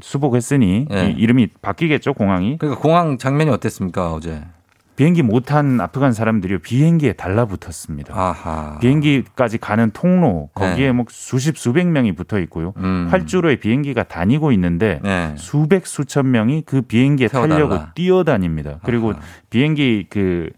[0.00, 1.10] 수복했으니 예.
[1.10, 4.42] 이 이름이 바뀌겠죠 공항이 그러니까 공항 장면이 어땠습니까 어제?
[4.96, 8.12] 비행기 못 탄 아프간 사람들이 비행기에 달라붙었습니다.
[8.20, 8.78] 아하.
[8.80, 10.92] 비행기까지 가는 통로 거기에 네.
[10.92, 12.74] 뭐 수십 수백 명이 붙어 있고요.
[12.78, 13.06] 음.
[13.08, 15.34] 활주로에 비행기가 다니고 있는데 네.
[15.36, 17.54] 수백 수천 명이 그 비행기에 태워달라.
[17.68, 18.80] 타려고 뛰어다닙니다.
[18.82, 19.14] 그리고
[19.50, 20.50] 비행기 그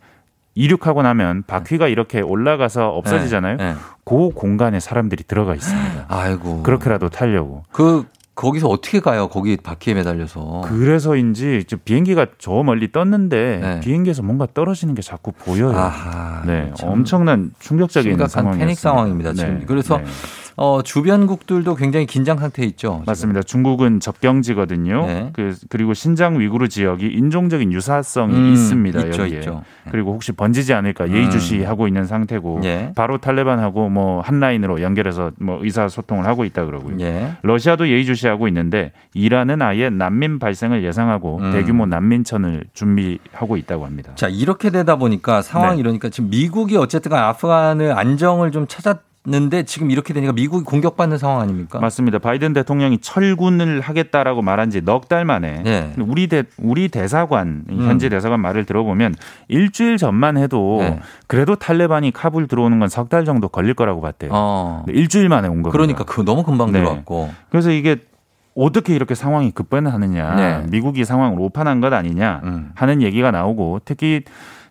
[0.54, 3.56] 이륙하고 나면 바퀴가 이렇게 올라가서 없어지잖아요.
[3.58, 3.72] 네.
[3.74, 3.78] 네.
[4.06, 6.06] 그 공간에 사람들이 들어가 있습니다.
[6.08, 6.62] 아이고.
[6.62, 7.64] 그렇게라도 타려고.
[7.72, 8.06] 그
[8.40, 9.28] 거기서 어떻게 가요?
[9.28, 10.62] 거기 바퀴에 매달려서.
[10.64, 13.80] 그래서인지 저 비행기가 저 멀리 떴는데 네.
[13.80, 15.76] 비행기에서 뭔가 떨어지는 게 자꾸 보여요.
[15.76, 18.58] 아하, 네, 참 엄청난 충격적인 상황이었습니다.
[18.58, 19.32] 패닉 상황입니다.
[19.34, 19.58] 지금.
[19.58, 20.04] 네, 그래서 네.
[20.62, 23.02] 어, 주변국들도 굉장히 긴장 상태에 있죠.
[23.06, 23.42] 맞습니다.
[23.42, 25.06] 중국은 접경지거든요.
[25.06, 25.30] 네.
[25.32, 29.00] 그, 그리고 신장 위구르 지역이 인종적인 유사성이 음, 있습니다.
[29.06, 29.38] 있죠, 여기에.
[29.38, 29.62] 있죠.
[29.90, 31.14] 그리고 혹시 번지지 않을까 음.
[31.14, 32.92] 예의주시하고 있는 상태고 예.
[32.94, 36.96] 바로 탈레반하고 뭐 한 라인으로 연결해서 뭐 의사 소통을 하고 있다 그러고요.
[37.00, 37.36] 예.
[37.42, 41.52] 러시아도 예의주시하고 있는데 이란은 아예 난민 발생을 예상하고 음.
[41.52, 44.12] 대규모 난민천을 준비하고 있다고 합니다.
[44.14, 45.80] 자, 이렇게 되다 보니까 상황이 네.
[45.80, 51.18] 이러니까 지금 미국이 어쨌든 간에 아프간을 안정을 좀 찾았 는데 지금 이렇게 되니까 미국이 공격받는
[51.18, 51.78] 상황 아닙니까?
[51.78, 52.18] 맞습니다.
[52.18, 55.92] 바이든 대통령이 철군을 하겠다라고 말한 지 넉 달 만에 네.
[55.98, 57.86] 우리 대 우리 대사관 음.
[57.86, 59.14] 현지 대사관 말을 들어보면
[59.48, 61.00] 일주일 전만 해도 네.
[61.26, 64.30] 그래도 탈레반이 카불 들어오는 건 석 달 정도 걸릴 거라고 봤대요.
[64.32, 64.84] 어.
[64.88, 65.72] 일주일 만에 온 겁니다.
[65.72, 66.78] 그러니까 그 너무 금방 네.
[66.80, 67.30] 들어왔고.
[67.50, 67.96] 그래서 이게
[68.56, 70.66] 어떻게 이렇게 상황이 급변하느냐, 네.
[70.70, 72.70] 미국이 상황을 오판한 것 아니냐 음.
[72.74, 74.22] 하는 얘기가 나오고 특히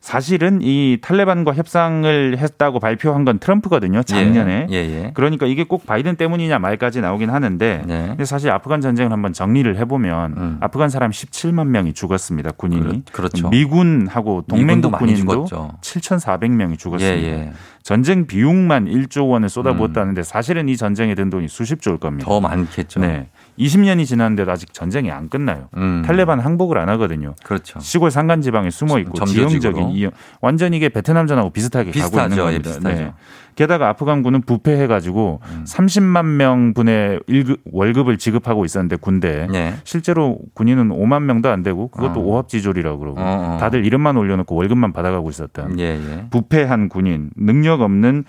[0.01, 4.01] 사실은 이 탈레반과 협상을 했다고 발표한 건 트럼프거든요.
[4.03, 4.67] 작년에.
[4.71, 5.11] 예, 예.
[5.13, 8.05] 그러니까 이게 꼭 바이든 때문이냐 말까지 나오긴 하는데 네.
[8.07, 12.51] 근데 사실 아프간 전쟁을 한번 정리를 해보면 아프간 사람 17만 명이 죽었습니다.
[12.51, 12.81] 군인이.
[12.81, 13.03] 음.
[13.11, 13.49] 그렇- 그렇 죠.
[13.49, 15.77] 미군하고 동맹국 군인도 죽었죠.
[15.81, 17.17] 7,400명이 죽었습니다.
[17.21, 17.51] 예, 예.
[17.83, 22.25] 전쟁 비용만 1조 원을 쏟아부었다는데 사실은 이 전쟁에 든 돈이 수십조일 겁니다.
[22.25, 22.99] 더 많겠죠.
[23.01, 23.27] 네.
[23.59, 25.67] 20년이 지났는데도 아직 전쟁이 안 끝나요.
[25.75, 26.01] 음.
[26.05, 27.35] 탈레반 항복을 안 하거든요.
[27.43, 27.79] 그렇죠.
[27.79, 29.25] 시골 산간 지방에 숨어 있고.
[29.25, 32.15] 지형적인 이용 완전 이게 베트남 전하고 비슷하게 비슷하죠.
[32.15, 32.69] 가고 있는 예, 겁니다.
[32.69, 33.13] 비슷하죠.
[33.55, 39.73] 게다가 아프간군은 부패해 가지고 30만 명 분의 일급- 월급을 지급하고 있었는데 군대 예.
[39.83, 42.23] 실제로 군인은 5만 명도 안 되고 그것도 어.
[42.23, 43.57] 오합지졸이라고 그러고 어, 어.
[43.59, 46.25] 다들 이름만 올려놓고 월급만 받아가고 있었던 예, 예.
[46.29, 48.23] 부패한 군인, 능력 없는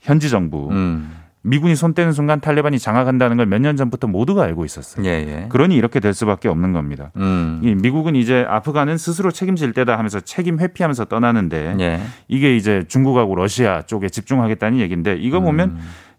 [0.00, 0.68] 현지 정부.
[0.70, 1.16] 음.
[1.42, 5.04] 미군이 손 떼는 순간 탈레반이 장악한다는 걸 몇 년 전부터 모두가 알고 있었어요.
[5.06, 5.46] 예, 예.
[5.48, 7.12] 그러니 이렇게 될 수밖에 없는 겁니다.
[7.16, 7.60] 음.
[7.62, 12.00] 이 미국은 이제 아프간은 스스로 책임질 때다 하면서 책임 회피하면서 떠나는데 예.
[12.28, 15.44] 이게 이제 중국하고 러시아 쪽에 집중하겠다는 얘기인데 이거 음.
[15.44, 15.78] 보면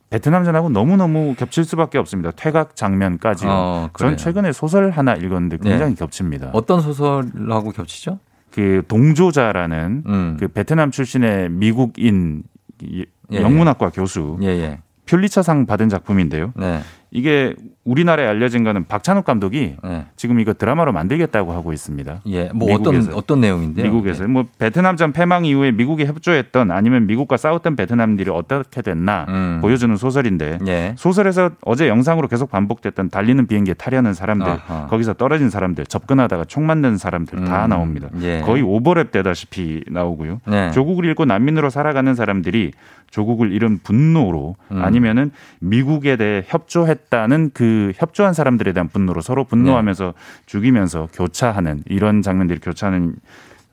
[0.10, 2.32] 베트남 전하고 너무너무 겹칠 수밖에 없습니다.
[2.32, 3.46] 퇴각 장면까지.
[3.48, 3.90] 어.
[3.98, 5.96] 전 최근에 소설 하나 읽었는데 굉장히 예.
[5.96, 6.50] 겹칩니다.
[6.54, 8.20] 어떤 소설하고 겹치죠?
[8.52, 10.38] 그 동조자라는 음.
[10.40, 12.44] 그 베트남 출신의 미국인
[12.82, 14.80] 이- 예, 영문학과 교수 예, 예.
[15.06, 16.54] 퓰리처상 받은 작품인데요.
[16.56, 16.82] 네.
[17.14, 17.54] 이게
[17.84, 20.06] 우리나라에 알려진 거는 박찬욱 감독이 네.
[20.16, 22.22] 지금 이거 드라마로 만들겠다고 하고 있습니다.
[22.28, 22.50] 예.
[22.54, 23.10] 뭐 미국에서.
[23.10, 23.86] 어떤 어떤 내용인데요?
[23.86, 29.60] 미국에서 뭐 베트남전 패망 이후에 미국이 협조했던 아니면 미국과 싸웠던 베트남들이 어떻게 됐나 음.
[29.62, 30.96] 보여주는 소설인데 예.
[30.98, 34.88] 소설에서 어제 영상으로 계속 반복됐던 달리는 비행기에 타려는 사람들 아하.
[34.88, 37.70] 거기서 떨어진 사람들 접근하다가 총 맞는 사람들 다 음.
[37.72, 38.08] 나옵니다.
[38.22, 38.40] 예.
[38.40, 40.40] 거의 오버랩 되다시피 나오고요.
[40.48, 40.72] 네.
[40.72, 42.72] 조국을 잃고 난민으로 살아가는 사람들이
[43.10, 44.82] 조국을 잃은 분노로 음.
[44.82, 50.12] 아니면은 미국에 대해 협조했 다는 그 협조한 사람들에 대한 분노로 서로 분노하면서 네.
[50.46, 53.16] 죽이면서 교차하는 이런 장면들이 교차하는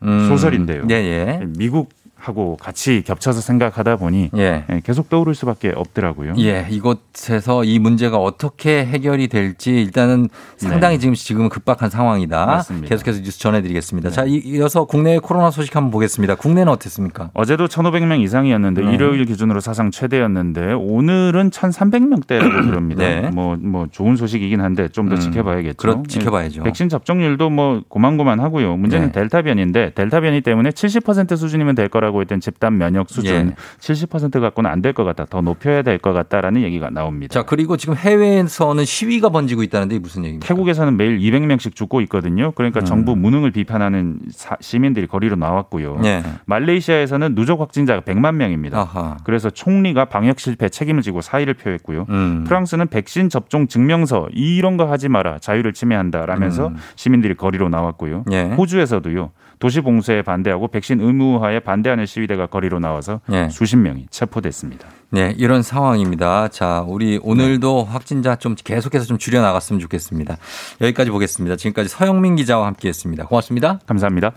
[0.03, 0.29] 음.
[0.29, 0.85] 소설인데요.
[0.91, 1.41] 예, 예.
[1.57, 1.91] 미국
[2.21, 4.65] 하고 같이 겹쳐서 생각하다 보니 예.
[4.69, 6.35] 예, 계속 떠오를 수밖에 없더라고요.
[6.39, 12.41] 예, 이곳에서 이 문제가 어떻게 해결이 될지 일단은 상당히 지금 지금은 급박한 상황이다.
[12.41, 12.47] 네.
[12.47, 12.85] 맞습니다.
[12.85, 12.89] 네.
[12.89, 14.11] 계속해서 뉴스 전해드리겠습니다.
[14.11, 16.35] 자, 이- 이어서 국내 코로나 소식 한번 보겠습니다.
[16.35, 17.31] 국내는 어땠습니까?
[17.35, 18.93] 어제도 1,500명 이상이었는데 네.
[18.95, 23.03] 일요일 기준으로 사상 최대였는데 오늘은 1,300명대라고 그럽니다.
[23.09, 23.31] 네.
[23.33, 25.77] 뭐, 뭐 좋은 소식이긴 한데 좀더 음, 지켜봐야겠죠.
[25.77, 26.61] 그렇- 지켜봐야죠.
[26.61, 28.77] 예, 백신 접종률도 뭐 고만고만하고요.
[28.77, 29.13] 문제는 네.
[29.13, 33.55] 델타 변이인데 델타 변이 때문에 70% 수준이면 될 거라 고 했던 집단 면역 수준 예.
[33.81, 35.27] 70% 갖고는 안 될 것 같다.
[35.29, 37.33] 더 높여야 될 것 같다라는 얘기가 나옵니다.
[37.33, 40.47] 자, 그리고 지금 해외에서는 시위가 번지고 있다는데 무슨 얘기입니까?
[40.47, 42.53] 태국에서는 매일 200명씩 죽고 있거든요.
[42.53, 42.85] 그러니까 음.
[42.85, 46.01] 정부 무능을 비판하는 사- 시민들이 거리로 나왔고요.
[46.05, 46.23] 예.
[46.47, 48.79] 말레이시아에서는 누적 확진자가 100만 명입니다.
[48.81, 49.17] 아하.
[49.25, 52.07] 그래서 총리가 방역 실패 책임을 지고 사의를 표했고요.
[52.09, 52.45] 음.
[52.47, 56.77] 프랑스는 백신 접종 증명서 이런 거 하지 마라 자유를 침해한다라면서 음.
[56.97, 58.25] 시민들이 거리로 나왔고요.
[58.33, 58.43] 예.
[58.57, 59.31] 호주에서도요.
[59.59, 63.49] 도시 봉쇄에 반대하고 백신 의무화에 반대하는 시위대가 거리로 나와서 예.
[63.51, 64.89] 수십 명이 체포됐습니다.
[65.11, 66.49] 네, 이런 상황입니다.
[66.49, 70.37] 자, 우리 오늘도 확진자 좀 계속해서 좀 줄여 나갔으면 좋겠습니다.
[70.81, 71.57] 여기까지 보겠습니다.
[71.57, 73.27] 지금까지 서영민 기자와 함께 했습니다.
[73.27, 73.81] 고맙습니다.
[73.87, 74.33] 감사합니다.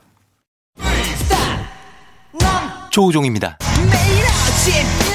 [2.91, 3.57] 조우종입니다.
[3.91, 5.10] 매일 아침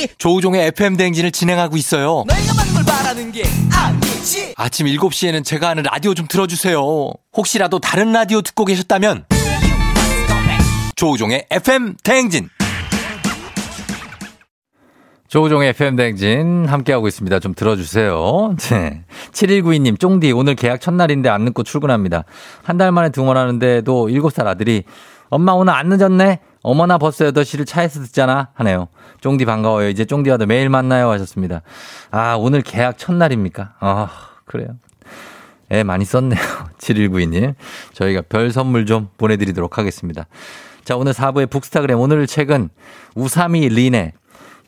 [0.00, 2.24] 7시 조우종의 FM 대행진을 진행하고 있어요.
[2.28, 3.42] 내가 받는 걸 바라는 게
[3.72, 6.80] 아니지 아침 7시에는 제가 하는 라디오 좀 틀어주세요.
[7.36, 9.26] 혹시라도 다른 라디오 듣고 계셨다면
[10.96, 12.48] 조우종의 FM 대행진.
[15.28, 17.38] 조우종의 FM 댕진 함께하고 있습니다.
[17.38, 18.56] 좀 들어주세요.
[18.70, 19.04] 네.
[19.32, 22.24] 7192님, 쫑디, 오늘 계약 첫날인데 안 늦고 출근합니다.
[22.64, 24.82] 한 달 만에 등원하는데도 7살 아들이
[25.28, 26.40] 엄마 오늘 안 늦었네?
[26.62, 28.48] 어머나 벌써 8시를 차에서 듣잖아?
[28.54, 28.88] 하네요.
[29.20, 29.88] 쫑디 반가워요.
[29.88, 31.10] 이제 쫑디와도 매일 만나요.
[31.10, 31.62] 하셨습니다.
[32.10, 33.74] 아, 오늘 계약 첫날입니까?
[33.80, 34.08] 아,
[34.44, 34.76] 그래요.
[35.70, 36.40] 애 많이 썼네요.
[36.78, 37.54] 7192님.
[37.92, 40.26] 저희가 별 선물 좀 보내드리도록 하겠습니다.
[40.84, 42.70] 자, 오늘 4부의 북스타그램 오늘 책은
[43.14, 44.12] 우사미 리네.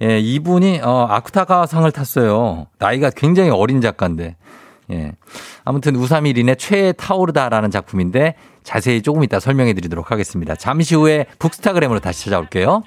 [0.02, 2.66] 예, 이분이 어, 아쿠타카상을 탔어요.
[2.78, 4.36] 나이가 굉장히 어린 작가인데.
[4.90, 5.12] 예.
[5.64, 10.54] 아무튼 우사미 린의 최애 타오르다라는 작품인데 자세히 조금 이따 설명해 드리도록 하겠습니다.
[10.54, 12.82] 잠시 후에 북스타그램으로 다시 찾아올게요.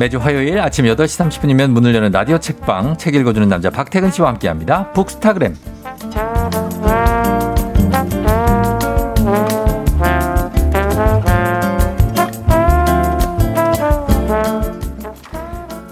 [0.00, 4.90] 매주 화요일 아침 8시 30분이면 문을 여는 라디오 책방 책 읽어주는 남자 박태근 씨와 함께합니다.
[4.92, 5.54] 북스타그램.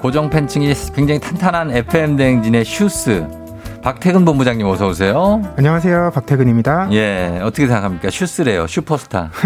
[0.01, 3.29] 고정 팬층이 굉장히 탄탄한 FM 대행진의 슈스.
[3.83, 5.43] 박태근 본부장님 어서 오세요.
[5.59, 6.13] 안녕하세요.
[6.15, 6.89] 박태근입니다.
[6.93, 8.09] 예, 어떻게 생각합니까?
[8.09, 8.67] 슈스래요.
[8.69, 9.31] 슈퍼스타.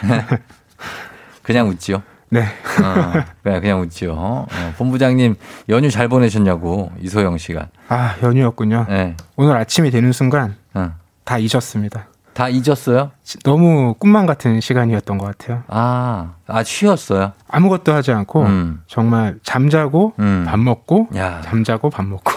[1.44, 2.02] 그냥 웃지요.
[2.30, 2.42] 네.
[2.42, 4.12] 어, 그냥, 그냥 웃지요.
[4.12, 5.36] 어, 본부장님
[5.68, 7.68] 연휴 잘 보내셨냐고 이소영 씨가.
[7.88, 8.86] 아, 연휴였군요.
[8.88, 9.16] 네.
[9.36, 10.92] 오늘 아침이 되는 순간 어.
[11.24, 12.06] 다 잊었습니다.
[12.34, 13.10] 다 잊었어요?
[13.42, 15.64] 너무 꿈만 같은 시간이었던 것 같아요.
[15.66, 17.32] 아, 아 쉬었어요.
[17.48, 18.82] 아무것도 하지 않고 음.
[18.86, 20.12] 정말 잠자고
[20.46, 21.40] 밥 먹고 야.
[21.42, 22.32] 잠자고 밥 먹고.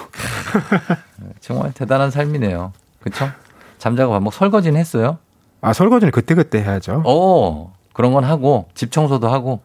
[1.40, 2.74] 정말 대단한 삶이네요.
[3.00, 3.30] 그렇죠?
[3.78, 5.20] 잠자고 밥 먹고 설거지는 했어요?
[5.62, 7.04] 아, 설거지는 그때 그때 해야죠.
[7.06, 9.62] 어, 그런 건 하고 집 청소도 하고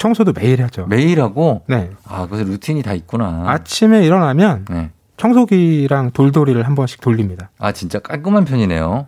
[0.00, 0.86] 청소도 매일 하죠.
[0.86, 1.90] 매일 하고 네.
[2.08, 3.44] 아, 그래서 루틴이 다 있구나.
[3.46, 4.90] 아침에 일어나면 네.
[5.18, 7.50] 청소기랑 돌돌이를 한 번씩 돌립니다.
[7.58, 9.06] 아, 진짜 깔끔한 편이네요.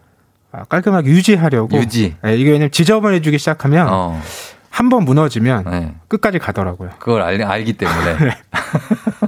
[0.52, 1.78] 아, 깔끔하게 유지하려고.
[1.78, 2.14] 유지.
[2.22, 4.20] 네, 이게 왜냐면 지저분해지기 시작하면 어.
[4.68, 5.94] 한번 무너지면 네.
[6.08, 6.90] 끝까지 가더라고요.
[6.98, 8.16] 그걸 알, 알기 때문에.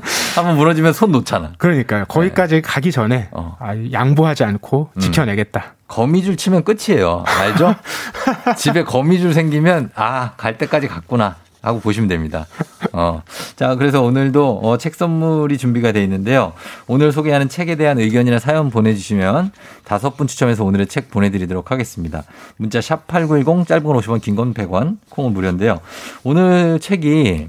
[0.37, 1.53] 한번 무너지면 손 놓잖아.
[1.57, 2.05] 그러니까요.
[2.09, 3.57] 거기까지 가기 전에 어.
[3.59, 5.01] 아, 양보하지 않고 음.
[5.01, 5.77] 지켜내겠다.
[5.89, 7.25] 거미줄 치면 끝이에요.
[7.27, 7.75] 알죠?
[8.57, 11.37] 집에 거미줄 생기면 아, 갈 때까지 갔구나.
[11.65, 12.47] 하고 보시면 됩니다.
[12.93, 13.23] 어.
[13.57, 16.53] 자, 그래서 오늘도 어, 책 선물이 준비가 돼 있는데요.
[16.87, 19.51] 오늘 소개하는 책에 대한 의견이나 사연 보내주시면
[19.85, 22.25] 다섯 분 추첨해서 오늘의 책 보내드리도록 하겠습니다.
[22.59, 25.81] 문자 샵 8910 짧은 건 50원, 긴 건 100원, 콩은 무료인데요.
[26.23, 27.49] 오늘 책이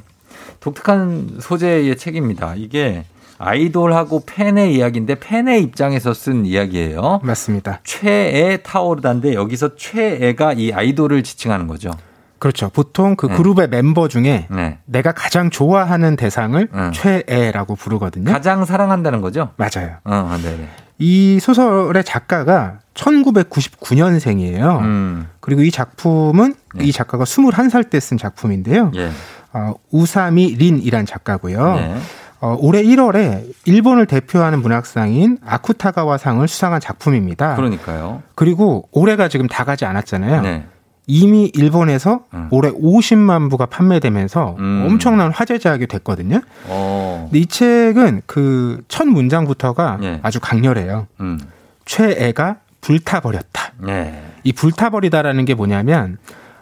[0.59, 2.53] 독특한 소재의 책입니다.
[2.55, 3.03] 이게
[3.37, 7.19] 아이돌하고 팬의 이야기인데 팬의 입장에서 쓴 이야기예요.
[7.23, 7.81] 맞습니다.
[7.83, 11.91] 최애 타오르다인데 여기서 최애가 이 아이돌을 지칭하는 거죠.
[12.39, 12.69] 그렇죠.
[12.69, 13.35] 보통 그 네.
[13.35, 14.77] 그룹의 멤버 중에 네.
[14.85, 16.91] 내가 가장 좋아하는 대상을 음.
[16.93, 18.31] 최애라고 부르거든요.
[18.31, 19.51] 가장 사랑한다는 거죠?
[19.57, 19.97] 맞아요.
[20.03, 20.67] 어, 네네.
[20.97, 24.79] 이 소설의 작가가 1999년생이에요.
[24.81, 25.27] 음.
[25.39, 28.91] 그리고 이 작품은 이 작가가 21살 때 쓴 작품인데요.
[28.95, 29.09] 예.
[29.53, 31.75] 어, 우사미 린이란 작가고요.
[31.75, 31.97] 네.
[32.41, 37.55] 어, 올해 1월에 일본을 대표하는 문학상인 아쿠타가와상을 수상한 작품입니다.
[37.55, 38.21] 그러니까요.
[38.35, 40.63] 그리고 올해가 지금 다 가지 않았잖아요.
[41.07, 41.13] 네.
[41.19, 42.47] 이미 일본에서 음.
[42.51, 44.85] 올해 50만 부가 판매되면서 음.
[44.87, 46.41] 엄청난 화제작이 됐거든요.
[46.67, 47.27] 어.
[47.29, 50.19] 근데 이 책은 그 첫 문장부터가 예.
[50.23, 51.07] 아주 강렬해요.
[51.19, 51.39] 음.
[51.85, 53.73] 최애가 불타버렸다.
[53.79, 54.23] 네.
[54.43, 56.17] 이 불타버리다라는 게 뭐냐면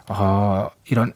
[0.10, 1.14] 어 이런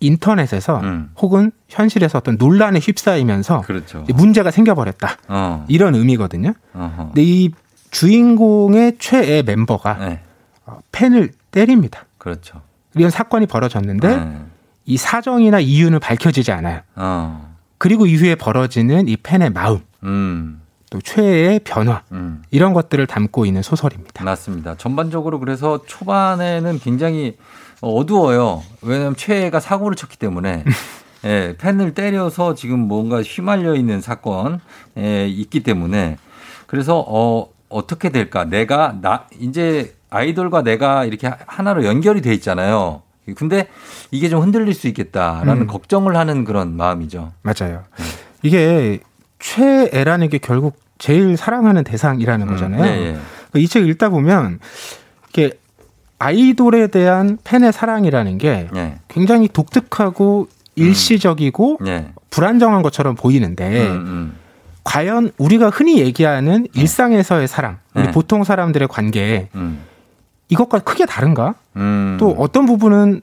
[0.00, 1.10] 인터넷에서 음.
[1.18, 4.04] 혹은 현실에서 어떤 논란에 휩싸이면서 그렇죠.
[4.14, 5.16] 문제가 생겨버렸다.
[5.28, 5.64] 어.
[5.68, 6.52] 이런 의미거든요.
[6.74, 7.06] 어허.
[7.06, 7.50] 근데 이
[7.90, 10.20] 주인공의 최애 멤버가 네.
[10.66, 12.04] 어, 팬을 때립니다.
[12.26, 12.60] 그렇죠.
[12.96, 14.42] 이런 사건이 벌어졌는데 네.
[14.84, 16.80] 이 사정이나 이유는 밝혀지지 않아요.
[16.96, 17.54] 어.
[17.78, 20.60] 그리고 이후에 벌어지는 이 팬의 마음, 음.
[20.90, 22.42] 또 최애의 변화 음.
[22.50, 24.24] 이런 것들을 담고 있는 소설입니다.
[24.24, 24.74] 맞습니다.
[24.74, 27.36] 전반적으로 그래서 초반에는 굉장히
[27.80, 28.64] 어두워요.
[28.82, 30.64] 왜냐하면 최애가 사고를 쳤기 때문에
[31.24, 34.58] 예, 팬을 때려서 지금 뭔가 휘말려 있는 사건
[34.96, 36.16] 에 있기 때문에
[36.66, 38.44] 그래서 어 어떻게 될까?
[38.44, 43.02] 내가 나 이제 아이돌과 내가 이렇게 하나로 연결이 돼 있잖아요.
[43.34, 43.68] 근데
[44.10, 45.66] 이게 좀 흔들릴 수 있겠다라는 음.
[45.66, 47.32] 걱정을 하는 그런 마음이죠.
[47.42, 47.82] 맞아요.
[48.42, 49.00] 이게
[49.38, 52.82] 최애라는 게 결국 제일 사랑하는 대상이라는 거잖아요.
[52.82, 53.18] 네,
[53.54, 53.60] 예.
[53.60, 54.60] 이책 읽다 보면
[55.30, 55.52] 이게
[56.18, 58.98] 아이돌에 대한 팬의 사랑이라는 게 예.
[59.08, 62.08] 굉장히 독특하고 일시적이고 예.
[62.30, 64.36] 불안정한 것처럼 보이는데 음, 음.
[64.84, 68.10] 과연 우리가 흔히 얘기하는 일상에서의 사랑, 우리 네.
[68.12, 69.80] 보통 사람들의 관계 음.
[70.48, 71.54] 이것과 크게 다른가?
[71.76, 72.16] 음.
[72.18, 73.20] 또 어떤 부분은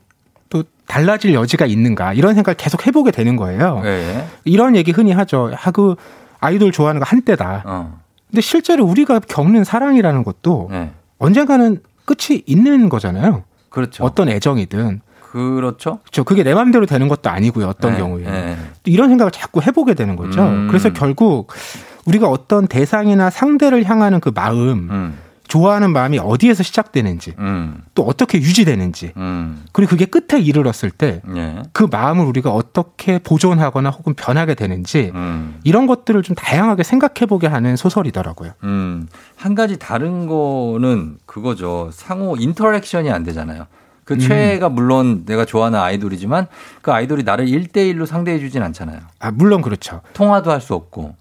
[0.49, 2.13] 또 달라질 여지가 있는가?
[2.13, 3.82] 이런 생각을 계속 해보게 되는 거예요.
[3.86, 4.26] 예.
[4.43, 5.51] 이런 얘기 흔히 하죠.
[5.63, 5.95] 아, 그
[6.39, 7.63] 아이돌 좋아하는 거 한때다.
[7.65, 7.99] 어.
[8.30, 10.91] 근데 실제로 우리가 겪는 사랑이라는 것도 네.
[11.19, 13.43] 언젠가는 끝이 있는 거잖아요.
[13.69, 14.03] 그렇죠.
[14.03, 15.01] 어떤 애정이든.
[15.21, 15.99] 그렇죠.
[16.03, 16.24] 그렇죠.
[16.24, 17.67] 그게 내 마음대로 되는 것도 아니고요.
[17.67, 18.24] 어떤 네, 경우에.
[18.24, 18.57] 네.
[18.84, 20.43] 또 이런 생각을 자꾸 해보게 되는 거죠.
[20.43, 20.67] 음.
[20.67, 21.51] 그래서 결국
[22.05, 25.17] 우리가 어떤 대상이나 상대를 향하는 그 마음, 음.
[25.54, 27.84] 좋아하는 마음이 어디에서 시작되는지, 음.
[27.93, 29.64] 또 어떻게 유지되는지, 음.
[29.72, 31.62] 그리고 그게 끝에 이르렀을 때그 예.
[31.91, 35.60] 마음을 우리가 어떻게 보존하거나 혹은 변하게 되는지 음.
[35.64, 38.54] 이런 것들을 좀 다양하게 생각해보게 하는 소설이더라고요.
[38.64, 39.08] 음.
[39.36, 41.91] 한 가지 다른 거는 그거죠.
[41.93, 43.68] 상호 인터랙션이 안 되잖아요.
[44.06, 44.20] 그 음.
[44.20, 46.47] 최애가 물론 내가 좋아하는 아이돌이지만
[46.82, 49.01] 그 아이돌이 나를 1대1로 상대해 주진 않잖아요.
[49.20, 50.01] 아, 물론 그렇죠.
[50.14, 51.16] 통화도 할 수 없고.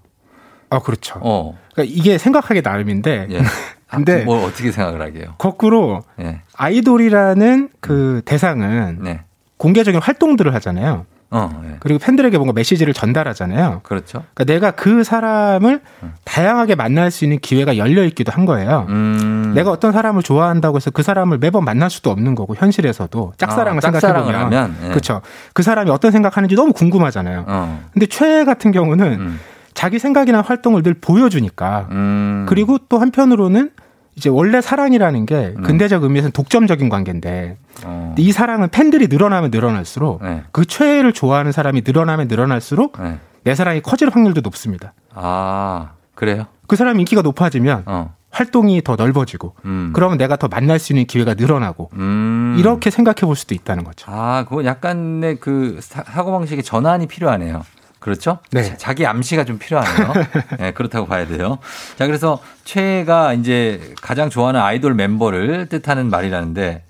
[0.70, 1.20] 아, 그렇죠.
[1.20, 1.58] 어.
[1.74, 3.42] 그러니까 이게 생각하기 나름인데, 예.
[3.96, 5.34] 근데 뭘 어떻게 생각을 하게요?
[5.38, 6.40] 거꾸로 예.
[6.56, 9.20] 아이돌이라는 그 대상은 네.
[9.58, 11.06] 공개적인 활동들을 하잖아요.
[11.34, 11.76] 어, 예.
[11.80, 13.80] 그리고 팬들에게 뭔가 메시지를 전달하잖아요.
[13.84, 14.22] 그렇죠.
[14.34, 15.80] 그러니까 내가 그 사람을
[16.24, 18.86] 다양하게 만날 수 있는 기회가 열려 있기도 한 거예요.
[18.90, 19.52] 음.
[19.54, 23.90] 내가 어떤 사람을 좋아한다고 해서 그 사람을 매번 만날 수도 없는 거고 현실에서도 짝사랑을 아,
[23.90, 24.88] 생각해 보면 예.
[24.88, 25.22] 그렇죠.
[25.54, 27.44] 그 사람이 어떤 생각하는지 너무 궁금하잖아요.
[27.48, 27.80] 어.
[27.94, 29.40] 근데 최애 같은 경우는 음.
[29.74, 32.46] 자기 생각이나 활동을 늘 보여주니까 음.
[32.48, 33.70] 그리고 또 한편으로는
[34.14, 37.82] 이제 원래 사랑이라는 게 근대적 의미에서는 독점적인 관계인데 음.
[37.86, 38.14] 어.
[38.18, 40.42] 이 사랑은 팬들이 늘어나면 늘어날수록 네.
[40.52, 43.18] 그 최애를 좋아하는 사람이 늘어나면 늘어날수록 네.
[43.44, 44.92] 내 사랑이 커질 확률도 높습니다.
[45.14, 46.44] 아, 그래요?
[46.66, 48.14] 그 사람 인기가 높아지면 어.
[48.30, 49.92] 활동이 더 넓어지고 음.
[49.94, 52.56] 그러면 내가 더 만날 수 있는 기회가 늘어나고 음.
[52.58, 54.06] 이렇게 생각해 볼 수도 있다는 거죠.
[54.10, 57.62] 아, 그거 약간의 그 사- 사고방식의 전환이 필요하네요.
[58.02, 58.38] 그렇죠?
[58.50, 58.64] 네.
[58.64, 60.12] 자- 자기 암시가 좀 필요하네요.
[60.58, 61.58] 네, 그렇다고 봐야 돼요.
[61.96, 66.82] 자, 그래서 최애가 이제 가장 좋아하는 아이돌 멤버를 뜻하는 말이라는데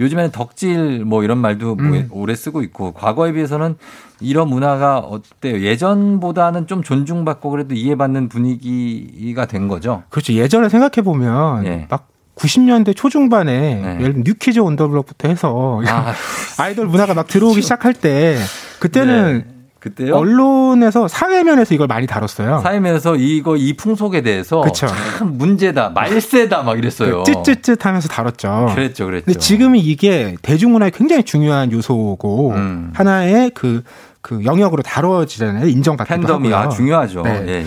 [0.00, 2.08] 요즘에는 덕질 뭐 이런 말도 뭐 음.
[2.10, 3.76] 오래 쓰고 있고 과거에 비해서는
[4.20, 5.60] 이런 문화가 어때요?
[5.60, 10.04] 예전보다는 좀 존중받고 그래도 이해받는 분위기가 된 거죠.
[10.10, 10.32] 그렇죠.
[10.32, 11.86] 예전에 생각해 보면 예.
[11.90, 13.88] 막 90년대 초중반에 네.
[14.00, 16.14] 예를 들면 뉴키즈 온더블럭부터 해서 아,
[16.58, 18.38] 아이돌 문화가 막 들어오기 시작할 때
[18.80, 19.51] 그때는 네.
[19.82, 20.14] 그때요?
[20.14, 22.60] 언론에서 사회면에서 이걸 많이 다뤘어요.
[22.60, 24.86] 사회면에서 이거 이 풍속에 대해서 그쵸.
[24.86, 27.24] 참 문제다, 말세다 막 이랬어요.
[27.24, 28.70] 찌찌찌 하면서 다뤘죠.
[28.76, 29.24] 그랬죠, 그랬죠.
[29.24, 32.92] 근데 지금은 이게 대중문화의 굉장히 중요한 요소고 음.
[32.94, 33.82] 하나의 그,
[34.20, 35.66] 그 영역으로 다뤄지잖아요.
[35.66, 36.68] 인정받기도 팬덤이 하고요.
[36.68, 37.22] 아, 중요하죠.
[37.22, 37.44] 네.
[37.48, 37.66] 예, 예.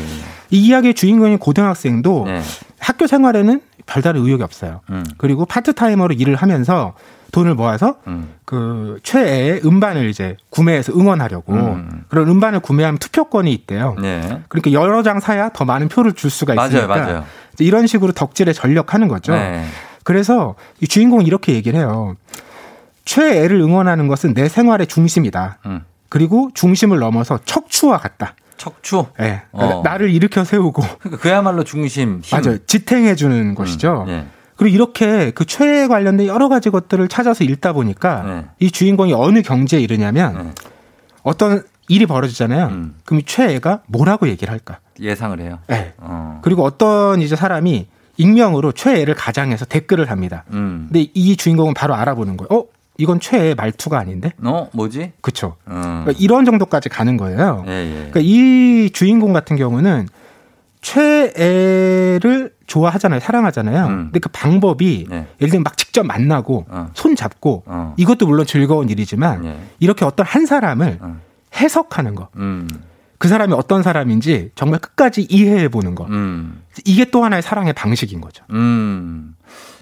[0.52, 2.42] 이 이야기의 주인공인 고등학생도 네.
[2.80, 4.80] 학교 생활에는 별다른 의욕이 없어요.
[4.90, 5.04] 음.
[5.18, 6.94] 그리고 파트타이머로 일을 하면서
[7.36, 8.30] 돈을 모아서 음.
[8.46, 12.06] 그 최애의 음반을 이제 구매해서 응원하려고 음.
[12.08, 13.98] 그런 음반을 구매하면 투표권이 있대요.
[14.02, 14.42] 네.
[14.48, 17.26] 그러니까 여러 장 사야 더 많은 표를 줄 수가 맞아요, 있으니까 맞아요.
[17.54, 19.34] 이제 이런 식으로 덕질에 전력하는 거죠.
[19.34, 19.66] 네.
[20.06, 22.16] 그래서 이 주인공은 이렇게 얘기를 해요.
[23.04, 25.58] 최애를 응원하는 것은 내 생활의 중심이다.
[25.66, 25.82] 음.
[26.08, 28.36] 그리고 중심을 넘어서 척추와 같다.
[28.56, 29.08] 척추.
[29.20, 29.42] 예.
[29.52, 29.82] 그러니까 어.
[29.84, 32.40] 나를 일으켜 세우고 그러니까 그야말로 중심, 힘.
[32.40, 32.60] 맞아요.
[32.66, 34.06] 지탱해 주는 것이죠.
[34.08, 34.26] 예.
[34.56, 38.46] 그리고 이렇게 그 최애에 관련된 여러 가지 것들을 찾아서 읽다 보니까 네.
[38.60, 40.52] 이 주인공이 어느 경지에 이르냐면 네.
[41.24, 42.68] 어떤 일이 벌어지잖아요.
[42.68, 42.96] 음.
[43.06, 44.80] 그럼 이 최애가 뭐라고 얘기를 할까?
[45.00, 45.60] 예상을 해요.
[45.68, 45.94] 네.
[45.98, 46.40] 어.
[46.42, 47.88] 그리고 어떤 이제 사람이
[48.18, 50.46] 익명으로 최애를 가장해서 댓글을 합니다.
[50.52, 50.88] 음.
[50.92, 52.62] 근데 이 주인공은 바로 알아보는 거예요.
[52.62, 52.66] 어?
[52.98, 54.32] 이건 최애의 말투가 아닌데?
[54.42, 55.12] 어, 뭐지?
[55.20, 55.58] 그쵸.
[55.68, 55.82] 음.
[55.82, 57.66] 그러니까 이런 정도까지 가는 거예요.
[57.68, 57.94] 예, 예.
[57.94, 60.08] 그러니까 이 주인공 같은 경우는
[60.86, 63.20] 최애를 좋아하잖아요.
[63.20, 63.88] 사랑하잖아요.
[63.88, 63.98] 음.
[64.06, 65.28] 근데 그 방법이 네.
[65.42, 66.92] 예를 들면 막 직접 만나고 어.
[66.94, 67.96] 손 잡고 어.
[67.98, 69.60] 이것도 물론 즐거운 일이지만 예.
[69.80, 71.20] 이렇게 어떤 한 사람을 어.
[71.56, 72.30] 해석하는 거.
[72.36, 72.68] 음.
[73.18, 76.06] 그 사람이 어떤 사람인지 정말 끝까지 이해해 보는 거.
[76.06, 76.62] 음.
[76.86, 78.44] 이게 또 하나의 사랑의 방식인 거죠.
[78.52, 79.36] 음.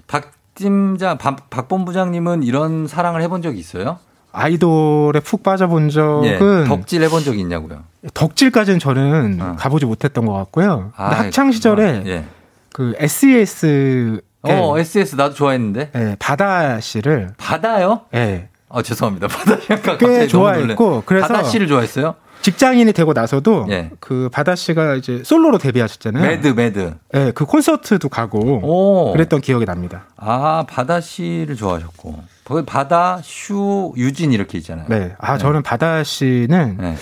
[0.06, 3.98] 박 팀장, 박, 박 본부장님은 이런 사랑을 해본 적이 있어요?
[4.34, 5.90] 아이돌에 푹 빠져본 예.
[5.90, 7.84] 적은 덕질 해본 적이 있냐고요?
[8.12, 9.56] 덕질까지는 저는 어.
[9.56, 10.92] 가보지 못했던 것 같고요.
[10.96, 12.24] 아, 학창 시절에 예.
[12.72, 15.90] 그 SES 어, SS 나도 좋아했는데.
[15.94, 18.02] 예, 바다 씨를 바다요?
[18.14, 19.28] 예, 어, 죄송합니다.
[19.28, 21.04] 바다 약간 꽤 좋아했고.
[21.06, 22.16] 그래서 바다 씨를 좋아했어요?
[22.42, 23.90] 직장인이 되고 나서도 예.
[24.00, 26.26] 그 바다 씨가 이제 솔로로 데뷔하셨잖아요.
[26.26, 26.94] MAD, MAD.
[27.14, 29.12] 예, 그 콘서트도 가고 오.
[29.12, 30.04] 그랬던 기억이 납니다.
[30.16, 32.33] 아, 바다 씨를 좋아하셨고.
[32.66, 34.86] 바다, 슈, 유진 이렇게 있잖아요.
[34.88, 36.96] 네, 아 저는 바다 씨는 네.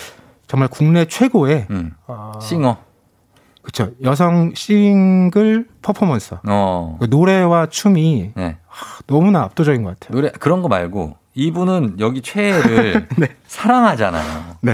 [0.47, 1.93] 정말 국내 최고의 음.
[2.07, 2.77] 어, 싱어.
[3.61, 6.39] 그쵸 여성 싱글 퍼포먼서.
[6.47, 6.97] 어.
[6.99, 8.57] 그 노래와 춤이 네.
[9.07, 10.15] 너무나 압도적인 것 같아요.
[10.15, 13.07] 노래, 그런 거 말고, 이분은 여기 최애를
[13.47, 14.57] 사랑하잖아요.
[14.61, 14.73] 네.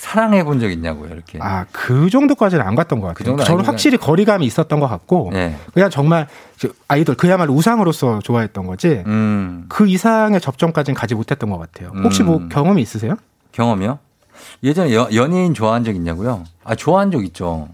[0.00, 1.38] 사랑해 본 적 있냐고요, 이렇게.
[1.42, 3.14] 아, 그 정도까지는 안 갔던 것 같아요.
[3.18, 5.54] 그 정도 저는 확실히 거리감이 있었던 것 같고, 네.
[5.74, 6.26] 그냥 정말
[6.56, 11.92] 저 아이돌 그야말로 우상으로서 좋아했던 거지, 음, 그 이상의 접점까지는 가지 못했던 것 같아요.
[12.02, 12.48] 혹시 뭐 음.
[12.48, 13.16] 경험이 있으세요?
[13.52, 13.98] 경험이요?
[14.62, 16.44] 예전에 여- 연예인 좋아한 적 있냐고요?
[16.64, 17.68] 아, 좋아한 적 있죠.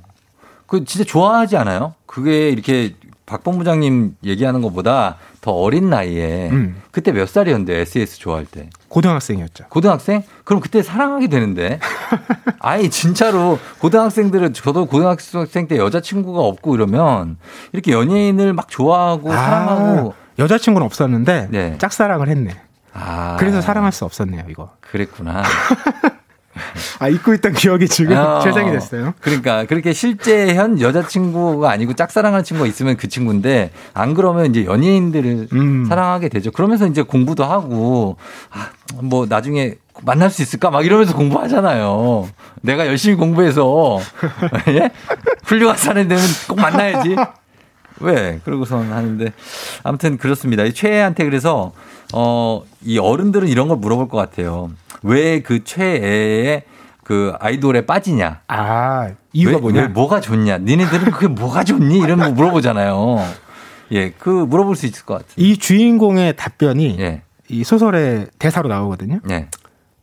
[0.67, 1.95] 그 진짜 좋아하지 않아요?
[2.07, 6.83] 그게 이렇게 박 본부장님 얘기하는 것보다 더 어린 나이에 음.
[6.91, 9.67] 그때 몇 살이었는데 SS 좋아할 때 고등학생이었죠.
[9.69, 10.23] 고등학생?
[10.45, 11.81] 그럼 그때 사랑하게 되는데
[12.61, 17.37] 아예 진짜로 고등학생들은 저도 고등학생 때 여자친구가 없고 이러면
[17.73, 21.79] 이렇게 연예인을 막 좋아하고 사랑하고 아, 여자친구는 없었는데, 네.
[21.79, 22.61] 짝사랑을 했네.
[22.93, 24.71] 아 그래서 사랑할 수 없었네요, 이거.
[24.81, 25.43] 그랬구나.
[26.99, 29.15] 아, 잊고 있던 기억이 지금 어, 재생이 됐어요.
[29.21, 35.49] 그러니까 그렇게 실제 현 여자친구가 아니고 짝사랑하는 친구가 있으면 그 친구인데 안 그러면 이제 연예인들을
[35.53, 35.85] 음.
[35.89, 36.51] 사랑하게 되죠.
[36.51, 38.17] 그러면서 이제 공부도 하고
[38.51, 38.71] 아,
[39.03, 42.29] 뭐 나중에 만날 수 있을까 막 이러면서 공부하잖아요.
[42.63, 43.99] 내가 열심히 공부해서
[44.69, 44.91] 예?
[45.45, 47.17] 훌륭한 사람이 되면 꼭 만나야지.
[48.01, 48.41] 왜?
[48.45, 49.33] 그러고선 하는데
[49.83, 50.65] 아무튼 그렇습니다.
[50.65, 51.73] 이 최애한테 그래서
[52.13, 54.71] 어 이 어른들은 이런 걸 물어볼 것 같아요.
[55.07, 56.63] 왜 그 최애의
[57.05, 58.41] 그 아이돌에 빠지냐?
[58.49, 59.81] 아, 이유가 왜, 뭐냐?
[59.83, 60.59] 왜 뭐가 좋냐?
[60.59, 61.99] 니네들은 그게 뭐가 좋니?
[61.99, 63.25] 이런 거 물어보잖아요.
[63.93, 65.33] 예, 그 물어볼 수 있을 것 같아요.
[65.37, 67.23] 이 주인공의 답변이 예.
[67.49, 69.21] 이 소설의 대사로 나오거든요.
[69.31, 69.49] 예.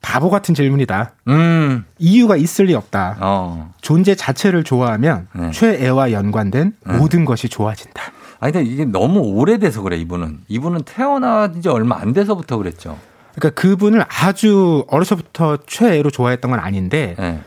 [0.01, 1.11] 바보 같은 질문이다.
[1.27, 1.85] 음.
[1.97, 3.17] 이유가 있을 리 없다.
[3.19, 3.73] 어.
[3.81, 5.51] 존재 자체를 좋아하면 네.
[5.51, 6.97] 최애와 연관된 네.
[6.97, 8.01] 모든 것이 좋아진다.
[8.39, 10.41] 아니, 근데 이게 너무 오래돼서 그래, 이분은.
[10.49, 12.97] 이분은 태어난 지 얼마 안 돼서부터 그랬죠.
[13.35, 17.39] 그러니까 그분을 아주 어려서부터 최애로 좋아했던 건 아닌데 예.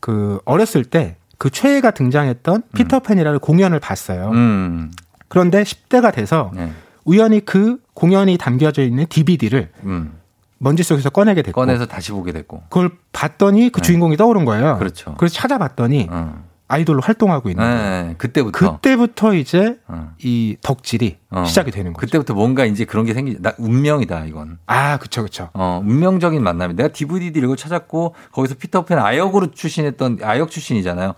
[0.00, 4.28] 그 어렸을 때 그 최애가 등장했던 피터팬이라는 공연을 봤어요.
[4.34, 4.92] 음.
[5.28, 6.70] 그런데 10대가 돼서 예.
[7.06, 10.12] 우연히 그 공연이 담겨져 있는 DVD를 음.
[10.58, 12.64] 먼지 속에서 꺼내게 됐고 꺼내서 다시 보게 됐고.
[12.68, 13.86] 그걸 봤더니 그 네.
[13.86, 14.76] 주인공이 떠오른 거예요.
[14.76, 15.14] 그렇죠.
[15.16, 16.44] 그래서 찾아봤더니 어.
[16.70, 18.06] 아이돌로 활동하고 있는 거예요.
[18.06, 18.76] 네, 그때부터.
[18.76, 20.12] 그때부터 이제 어.
[20.22, 21.44] 이 덕질이 어.
[21.44, 22.06] 시작이 되는 거죠.
[22.06, 24.58] 그때부터 뭔가 이제 그런 게 생기, 나 운명이다, 이건.
[24.66, 25.50] 아, 그쵸, 그쵸.
[25.52, 26.74] 어, 운명적인 만남이.
[26.74, 31.14] 내가 DVD 읽고 찾았고, 거기서 피터팬 아역으로 출신했던, 아역 출신이잖아요.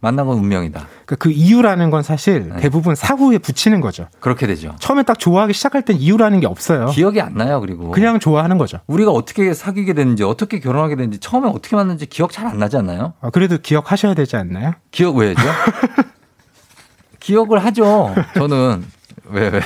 [0.00, 0.80] 만난 건 운명이다.
[1.04, 2.56] 그러니까 그 이유라는 건 사실 네.
[2.56, 4.08] 대부분 사후에 붙이는 거죠.
[4.20, 4.74] 그렇게 되죠.
[4.80, 6.86] 처음에 딱 좋아하기 시작할 땐 이유라는 게 없어요.
[6.86, 7.90] 기억이 안 나요, 그리고.
[7.90, 8.78] 그냥 좋아하는 거죠.
[8.86, 13.14] 우리가 어떻게 사귀게 됐는지, 어떻게 결혼하게 됐는지, 처음에 어떻게 만났는지 기억 잘 안 나지 않나요?
[13.20, 14.72] 아, 그래도 기억하셔야 되지 않나요?
[14.92, 15.40] 기억 왜죠?
[17.20, 18.14] 기억을 하죠.
[18.34, 18.84] 저는
[19.30, 19.60] 왜 왜?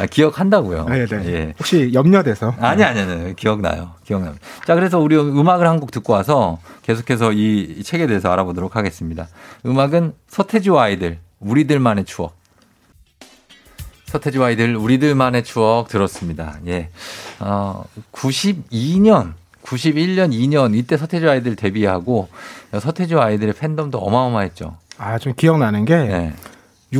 [0.00, 0.84] 아, 기억한다고요.
[0.88, 1.26] 네, 네.
[1.26, 1.54] 예.
[1.58, 2.54] 혹시 염려돼서?
[2.58, 3.92] 아니 아니 아니 기억나요.
[4.04, 4.34] 기억나요.
[4.66, 9.28] 자 그래서 우리 음악을 한 곡 듣고 와서 계속해서 이, 이 책에 대해서 알아보도록 하겠습니다.
[9.66, 12.34] 음악은 서태지와 아이들 우리들만의 추억.
[14.06, 16.58] 서태지와 아이들 우리들만의 추억 들었습니다.
[16.68, 16.88] 예.
[17.40, 22.28] 어 92년 91년 2년 이때 서태지와 아이들 데뷔하고
[22.78, 24.76] 서태지와 아이들의 팬덤도 어마어마했죠.
[24.98, 26.32] 아, 좀 기억나는 게 예.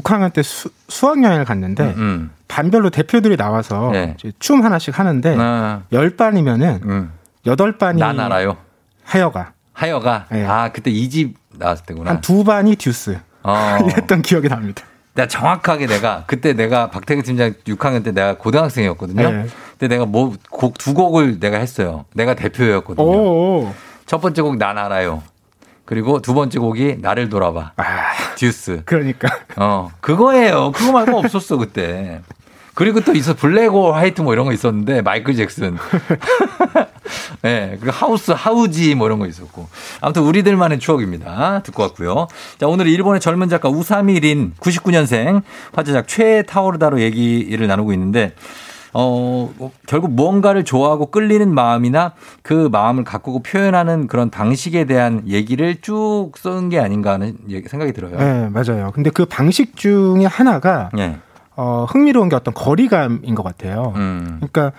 [0.01, 2.31] 6학년 때 수, 수학여행을 갔는데 음.
[2.49, 4.17] 반별로 대표들이 나와서 네.
[4.39, 7.13] 춤 하나씩 하는데 아, 열 10반이면은 음.
[7.47, 8.57] 여덟 반이 난 알아요.
[9.05, 10.45] 하여가 하여가 네.
[10.47, 12.11] 아 그때 이 집 나왔을 때구나.
[12.11, 13.79] 한 두 반이 듀스 어.
[13.89, 14.83] 이랬던 기억이 납니다.
[15.15, 19.31] 내가 정확하게 내가 그때 내가 박태근 팀장 6학년 때 내가 고등학생이었거든요.
[19.31, 19.47] 네.
[19.79, 22.05] 근데 내가 뭐 곡 두 곡을 내가 했어요.
[22.15, 23.07] 내가 대표였거든요.
[23.07, 23.73] 오,
[24.07, 25.23] 첫 번째 곡 난 알아요.
[25.85, 27.73] 그리고 두 번째 곡이 나를 돌아봐.
[27.77, 27.83] 아,
[28.37, 28.83] 듀스.
[28.85, 30.71] 그러니까 어 그거예요.
[30.73, 32.21] 그거 말고 없었어 그때.
[32.75, 35.79] 그리고 또 있어 블랙홀 화이트 뭐 이런 거 있었는데 마이클 잭슨.
[37.41, 39.67] 네, 그 하우스 하우지 뭐 이런 거 있었고.
[40.03, 41.63] 아무튼 우리들만의 추억입니다.
[41.65, 42.29] 듣고 왔고요.
[42.59, 48.35] 자, 오늘 일본의 젊은 작가 우사미 린 99년생 화제작 최 타오르다로 얘기를 나누고 있는데
[48.93, 49.51] 어,
[49.87, 52.13] 결국 무언가를 좋아하고 끌리는 마음이나
[52.43, 57.37] 그 마음을 가꾸고 표현하는 그런 방식에 대한 얘기를 쭉쓴게 아닌가 하는
[57.69, 58.17] 생각이 들어요.
[58.17, 58.93] 네, 맞아요.
[58.95, 61.19] 근데 그 방식 중에 하나가 예.
[61.57, 63.93] 어, 흥미로운 게 어떤 거리감인 것 같아요.
[63.97, 64.41] 음.
[64.41, 64.73] 그러니까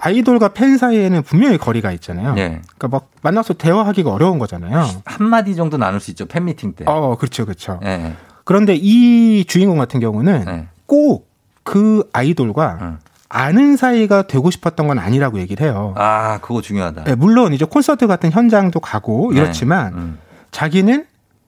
[0.00, 2.34] 아이돌과 팬 사이에는 분명히 거리가 있잖아요.
[2.38, 2.60] 예.
[2.76, 4.86] 그러니까 막 만나서 대화하기가 어려운 거잖아요.
[5.04, 6.26] 한 마디 정도 나눌 수 있죠.
[6.26, 6.84] 팬 미팅 때.
[6.86, 7.80] 어, 그렇죠, 그렇죠.
[7.84, 8.14] 예.
[8.44, 10.68] 그런데 이 주인공 같은 경우는 네.
[10.86, 12.98] 꼭그 아이돌과 음.
[13.28, 15.94] 아는 사이가 되고 싶었던 건 아니라고 얘기를 해요.
[15.96, 17.04] 아, 그거 중요하다.
[17.04, 19.40] 네, 물론 이제 콘서트 같은 현장도 가고 네.
[19.40, 20.18] 이렇지만 음.
[20.50, 21.04] 자기는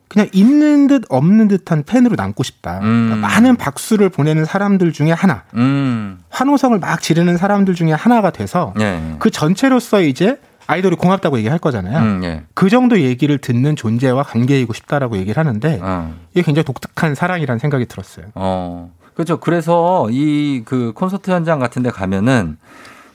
[0.09, 2.81] 그냥 있는 듯 없는 듯한 팬으로 남고 싶다.
[2.81, 3.07] 음.
[3.07, 6.19] 그러니까 많은 박수를 보내는 사람들 중에 하나, 음.
[6.31, 9.01] 환호성을 막 지르는 사람들 중에 하나가 돼서 예.
[9.21, 11.99] 그 전체로서 이제 아이돌이 고맙다고 얘기할 거잖아요.
[11.99, 12.43] 음, 예.
[12.55, 16.13] 그 정도 얘기를 듣는 존재와 관계이고 싶다라고 얘기를 하는데 어.
[16.33, 18.27] 이게 굉장히 독특한 사랑이라는 생각이 들었어요.
[18.35, 18.91] 어.
[19.21, 19.39] 그렇죠.
[19.39, 22.57] 그래서 이 그 콘서트 현장 같은 데 가면은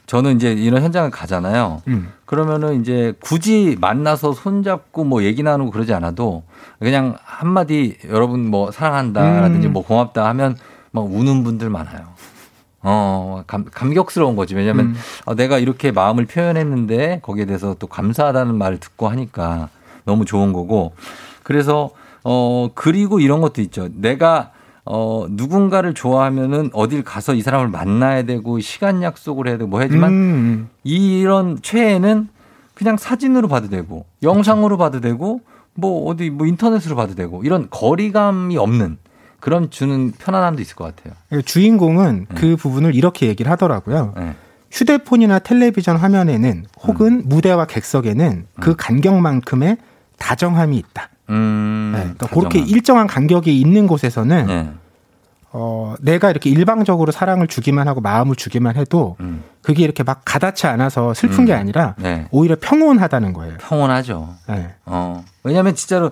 [0.05, 1.81] 저는 이제 이런 현장을 가잖아요.
[1.87, 2.11] 음.
[2.25, 6.43] 그러면은 이제 굳이 만나서 손잡고 뭐 얘기 나누고 그러지 않아도
[6.79, 9.73] 그냥 한마디 여러분 뭐 사랑한다라든지 음.
[9.73, 10.55] 뭐 고맙다 하면
[10.91, 12.05] 막 우는 분들 많아요.
[12.83, 14.53] 어, 감, 감격스러운 거지.
[14.53, 14.95] 왜냐면 음.
[15.25, 19.69] 어, 내가 이렇게 마음을 표현했는데 거기에 대해서 또 감사하다는 말을 듣고 하니까
[20.03, 20.93] 너무 좋은 거고.
[21.41, 21.89] 그래서
[22.23, 23.89] 어, 그리고 이런 것도 있죠.
[23.91, 24.51] 내가
[24.85, 30.11] 어, 누군가를 좋아하면은 어딜 가서 이 사람을 만나야 되고 시간 약속을 해야 되고 뭐 하지만
[30.11, 30.69] 음.
[30.83, 32.27] 이런 최애는
[32.75, 35.41] 그냥 사진으로 봐도 되고 영상으로 봐도 되고
[35.73, 38.97] 뭐 어디 뭐 인터넷으로 봐도 되고 이런 거리감이 없는
[39.39, 41.41] 그런 주는 편안함도 있을 것 같아요.
[41.43, 44.13] 주인공은 그 부분을 이렇게 얘기를 하더라고요.
[44.17, 44.35] 네.
[44.71, 47.23] 휴대폰이나 텔레비전 화면에는 혹은 음.
[47.25, 49.77] 무대와 객석에는 그 간격만큼의
[50.17, 51.09] 다정함이 있다.
[51.29, 52.27] 음, 네, 그러니까.
[52.27, 54.69] 그렇게 일정한 간격이 있는 곳에서는 네.
[55.51, 59.41] 어, 내가 이렇게 일방적으로 사랑을 주기만 하고 마음을 주기만 해도 음.
[59.61, 61.45] 그게 이렇게 막 가닿지 않아서 슬픈 음.
[61.45, 62.27] 게 아니라 네.
[62.31, 63.57] 오히려 평온하다는 거예요.
[63.59, 64.35] 평온하죠.
[64.49, 64.73] 네.
[64.85, 65.23] 어.
[65.43, 66.11] 왜냐하면 진짜로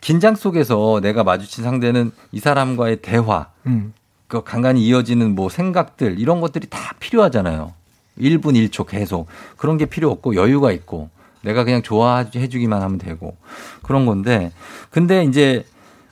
[0.00, 3.92] 긴장 속에서 내가 마주친 상대는 이 사람과의 대화, 음.
[4.26, 7.74] 그 간간히 이어지는 뭐 생각들 이런 것들이 다 필요하잖아요.
[8.18, 9.26] 1분 1초 계속
[9.56, 11.10] 그런 게 필요 없고 여유가 있고
[11.42, 13.36] 내가 그냥 좋아해 주기만 하면 되고
[13.82, 14.52] 그런 건데
[14.90, 15.64] 근데 이제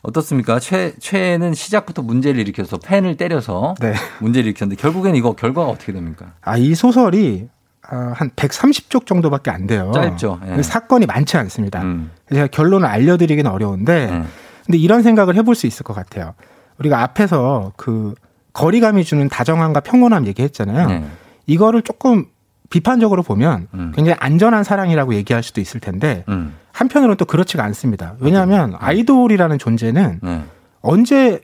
[0.03, 0.61] 어떻습니까?
[0.61, 3.94] 최, 최는 시작부터 문제를 일으켜서 펜을 때려서 네.
[4.20, 6.32] 문제를 일으켰는데 결국엔 이거 결과가 어떻게 됩니까?
[6.43, 7.48] 아, 이 소설이
[7.89, 9.90] 아, 한 130쪽 정도밖에 안 돼요.
[9.93, 10.40] 짧죠.
[10.57, 10.62] 예.
[10.62, 11.82] 사건이 많지 않습니다.
[11.82, 12.11] 음.
[12.32, 14.24] 제가 결론을 알려드리기는 어려운데, 네.
[14.65, 16.35] 근데 이런 생각을 해볼 수 있을 것 같아요.
[16.78, 18.15] 우리가 앞에서 그
[18.53, 20.89] 거리감이 주는 다정함과 평온함 얘기했잖아요.
[20.89, 21.05] 네.
[21.47, 22.27] 이거를 조금
[22.70, 23.93] 비판적으로 보면 음.
[23.94, 26.55] 굉장히 안전한 사랑이라고 얘기할 수도 있을 텐데 음.
[26.72, 28.14] 한편으로는 또 그렇지가 않습니다.
[28.18, 30.44] 왜냐하면 아이돌이라는 존재는 네.
[30.80, 31.40] 언제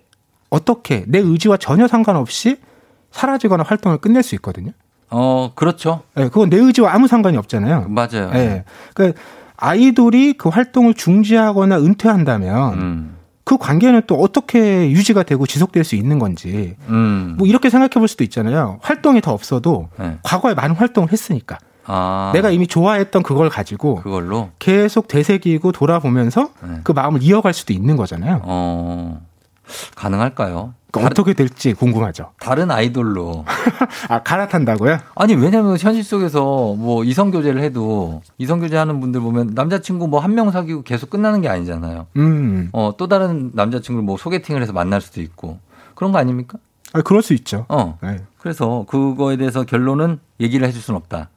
[0.51, 2.59] 어떻게 내 의지와 전혀 상관없이
[3.11, 4.73] 사라지거나 활동을 끝낼 수 있거든요.
[5.11, 6.03] 어, 그렇죠.
[6.17, 7.87] 예, 그건 내 의지와 아무 상관이 없잖아요.
[7.89, 8.31] 맞아요.
[8.35, 8.65] 예.
[8.95, 9.21] 그러니까
[9.57, 13.17] 아이돌이 그 활동을 중지하거나 은퇴한다면 음.
[13.45, 17.35] 그 관계는 또 어떻게 유지가 되고 지속될 수 있는 건지 음.
[17.39, 18.79] 뭐 이렇게 생각해 볼 수도 있잖아요.
[18.83, 20.19] 활동이 더 없어도 네.
[20.23, 22.31] 과거에 많은 활동을 했으니까 아.
[22.35, 26.81] 내가 이미 좋아했던 그걸 가지고 그걸로 계속 되새기고 돌아보면서 네.
[26.85, 28.43] 그 마음을 이어갈 수도 있는 거잖아요.
[28.45, 29.27] 어.
[29.97, 30.75] 가능할까요?
[30.93, 32.31] 그러니까 어떻게 될지 궁금하죠.
[32.39, 33.45] 다른 아이돌로.
[34.09, 34.99] 아, 갈아탄다고요?
[35.15, 40.51] 아니, 왜냐면 현실 속에서 뭐 이성교제를 해도 이성교제 하는 분들 보면 남자친구 뭐 한 명
[40.51, 42.07] 사귀고 계속 끝나는 게 아니잖아요.
[42.17, 42.69] 음.
[42.73, 45.59] 어, 또 다른 남자친구를 뭐 소개팅을 해서 만날 수도 있고.
[45.95, 46.59] 그런 거 아닙니까?
[46.93, 47.65] 아, 그럴 수 있죠.
[47.71, 47.99] 어.
[48.03, 48.21] 네.
[48.39, 51.31] 그래서 그거에 대해서 결론은 얘기를 해줄 수는 없다.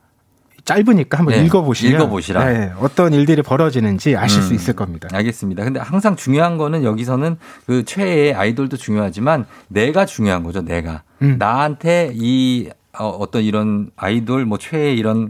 [0.65, 2.45] 짧으니까 한번 네, 읽어보시면 읽어보시라.
[2.45, 5.07] 네, 어떤 일들이 벌어지는지 아실 수 음, 있을 겁니다.
[5.13, 5.63] 알겠습니다.
[5.63, 7.37] 근데 항상 중요한 거는 여기서는
[7.67, 10.61] 그 최애의 아이돌도 중요하지만 내가 중요한 거죠.
[10.61, 11.37] 내가 음.
[11.37, 15.29] 나한테 이 어, 어떤 이런 아이돌 뭐 최애 이런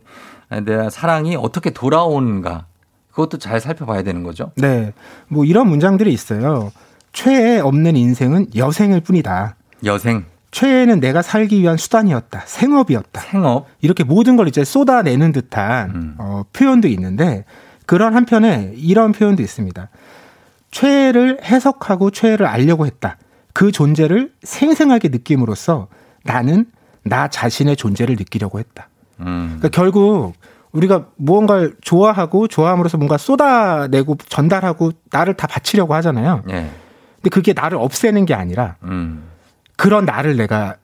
[0.63, 2.65] 내 사랑이 어떻게 돌아오는가
[3.11, 4.51] 그것도 잘 살펴봐야 되는 거죠.
[4.55, 4.93] 네,
[5.27, 6.71] 뭐 이런 문장들이 있어요.
[7.11, 9.55] 최애 없는 인생은 여생일 뿐이다.
[9.83, 10.25] 여생,
[10.55, 12.43] 최애는 내가 살기 위한 수단이었다.
[12.45, 13.19] 생업이었다.
[13.19, 16.15] 생업, 이렇게 모든 걸 이제 쏟아내는 듯한 음.
[16.17, 17.43] 어, 표현도 있는데
[17.85, 19.89] 그런 한편에 이런 표현도 있습니다.
[20.71, 23.17] 최애를 해석하고 최애를 알려고 했다.
[23.51, 25.89] 그 존재를 생생하게 느낌으로써
[26.23, 26.67] 나는
[27.03, 28.87] 나 자신의 존재를 느끼려고 했다.
[29.19, 30.35] 음, 그러니까 결국
[30.71, 36.43] 우리가 무언가를 좋아하고 좋아함으로써 뭔가 쏟아내고 전달하고 나를 다 바치려고 하잖아요.
[36.49, 36.69] 예,
[37.17, 39.34] 근데 그게 나를 없애는 게 아니라 음,
[39.77, 40.75] 그런 나를 내가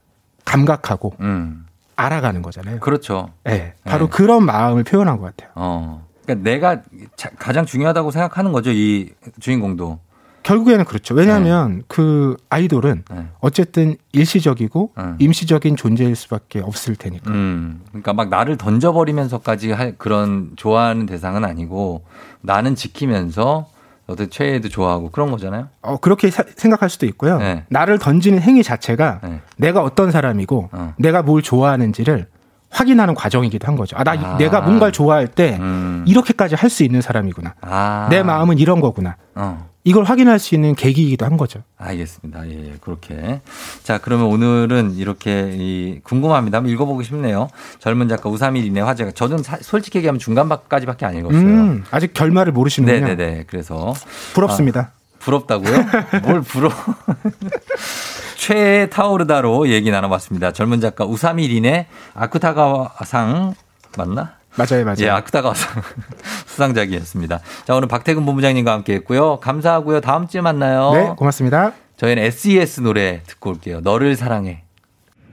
[0.46, 1.66] 감각하고 음,
[1.96, 2.80] 알아가는 거잖아요.
[2.80, 3.30] 그렇죠.
[3.44, 4.12] 네, 바로 네.
[4.12, 5.52] 그런 마음을 표현한 것 같아요.
[5.56, 6.82] 어, 그러니까 내가
[7.16, 8.72] 자- 가장 중요하다고 생각하는 거죠.
[8.72, 9.10] 이
[9.40, 10.00] 주인공도.
[10.44, 11.14] 결국에는 그렇죠.
[11.14, 13.28] 왜냐하면 그 아이돌은 네.
[13.42, 15.16] 어쨌든 일시적이고 음.
[15.20, 17.30] 임시적인 존재일 수밖에 없을 테니까.
[17.30, 22.04] 음, 그러니까 막 나를 던져버리면서까지 할 그런 좋아하는 대상은 아니고
[22.42, 23.70] 나는 지키면서
[24.12, 25.68] 어떤 최애도 좋아하고 그런 거잖아요.
[25.82, 27.38] 어, 그렇게 사- 생각할 수도 있고요.
[27.40, 27.64] 네.
[27.70, 29.42] 나를 던지는 행위 자체가 네.
[29.58, 30.94] 내가 어떤 사람이고 어.
[30.98, 32.28] 내가 뭘 좋아하는지를
[32.70, 33.98] 확인하는 과정이기도 한 거죠.
[33.98, 34.38] 아, 나 아.
[34.38, 36.06] 내가 뭔가를 좋아할 때 음.
[36.08, 37.56] 이렇게까지 할 수 있는 사람이구나.
[37.62, 38.08] 아.
[38.10, 39.18] 내 마음은 이런 거구나.
[39.36, 39.70] 어.
[39.84, 41.64] 이걸 확인할 수 있는 계기이기도 한 거죠.
[41.78, 42.48] 알겠습니다.
[42.50, 43.42] 예, 예, 그렇게.
[43.84, 46.58] 자, 그러면 오늘은 이렇게 이 궁금합니다.
[46.60, 47.48] 한번 읽어보고 싶네요.
[47.80, 49.12] 젊은 작가 우삼일이네 화제가.
[49.12, 51.40] 저는 사- 솔직히 얘기하면 중간까지밖에 안 읽었어요.
[51.42, 53.08] 음, 아직 결말을 모르시는군요.
[53.08, 53.46] 네네네.
[53.48, 53.94] 그래서.
[54.34, 54.92] 부럽습니다.
[54.94, 55.86] 아, 부럽다고요?
[56.24, 56.70] 뭘 부러?
[58.38, 60.52] 최애 타오르다로 얘기 나눠봤습니다.
[60.52, 63.54] 젊은 작가 우삼일이네 아쿠타가상
[63.98, 64.34] 맞나?
[64.56, 64.98] 맞아요, 맞아요.
[65.00, 65.82] 예, 아쿠타가상
[66.48, 67.40] 수상작이었습니다.
[67.66, 69.40] 자, 오늘 박태근 본부장님과 함께 했고요.
[69.40, 70.02] 감사하고요.
[70.02, 70.92] 다음 주에 만나요.
[70.94, 71.74] 네, 고맙습니다.
[71.98, 73.80] 저희는 SES 노래 듣고 올게요.
[73.82, 74.64] 너를 사랑해.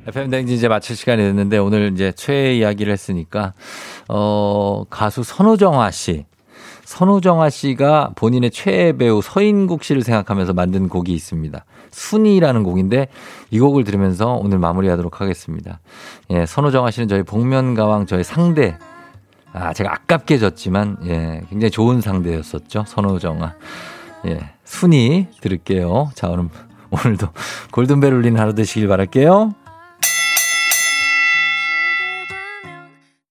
[0.06, 3.52] FM 댕진 이제 마칠 시간이 됐는데 오늘 이제 최애 이야기를 했으니까
[4.08, 6.24] 어 가수 선우정아 씨.
[6.84, 11.62] 선우정아 씨가 본인의 최애 배우 서인국 씨를 생각하면서 만든 곡이 있습니다.
[11.90, 13.08] 순이라는 곡인데
[13.50, 15.80] 이 곡을 들으면서 오늘 마무리하도록 하겠습니다.
[16.30, 18.78] 예, 선우정아 씨는 저희 복면가왕 저희 상대
[19.52, 22.84] 아, 제가 아깝게 졌지만, 예, 굉장히 좋은 상대였었죠.
[22.86, 23.54] 선우정아.
[24.26, 26.10] 예, 순위 들을게요.
[26.14, 26.48] 자, 오늘,
[26.90, 27.28] 오늘도
[27.72, 29.54] 골든벨 울리는 하루 되시길 바랄게요.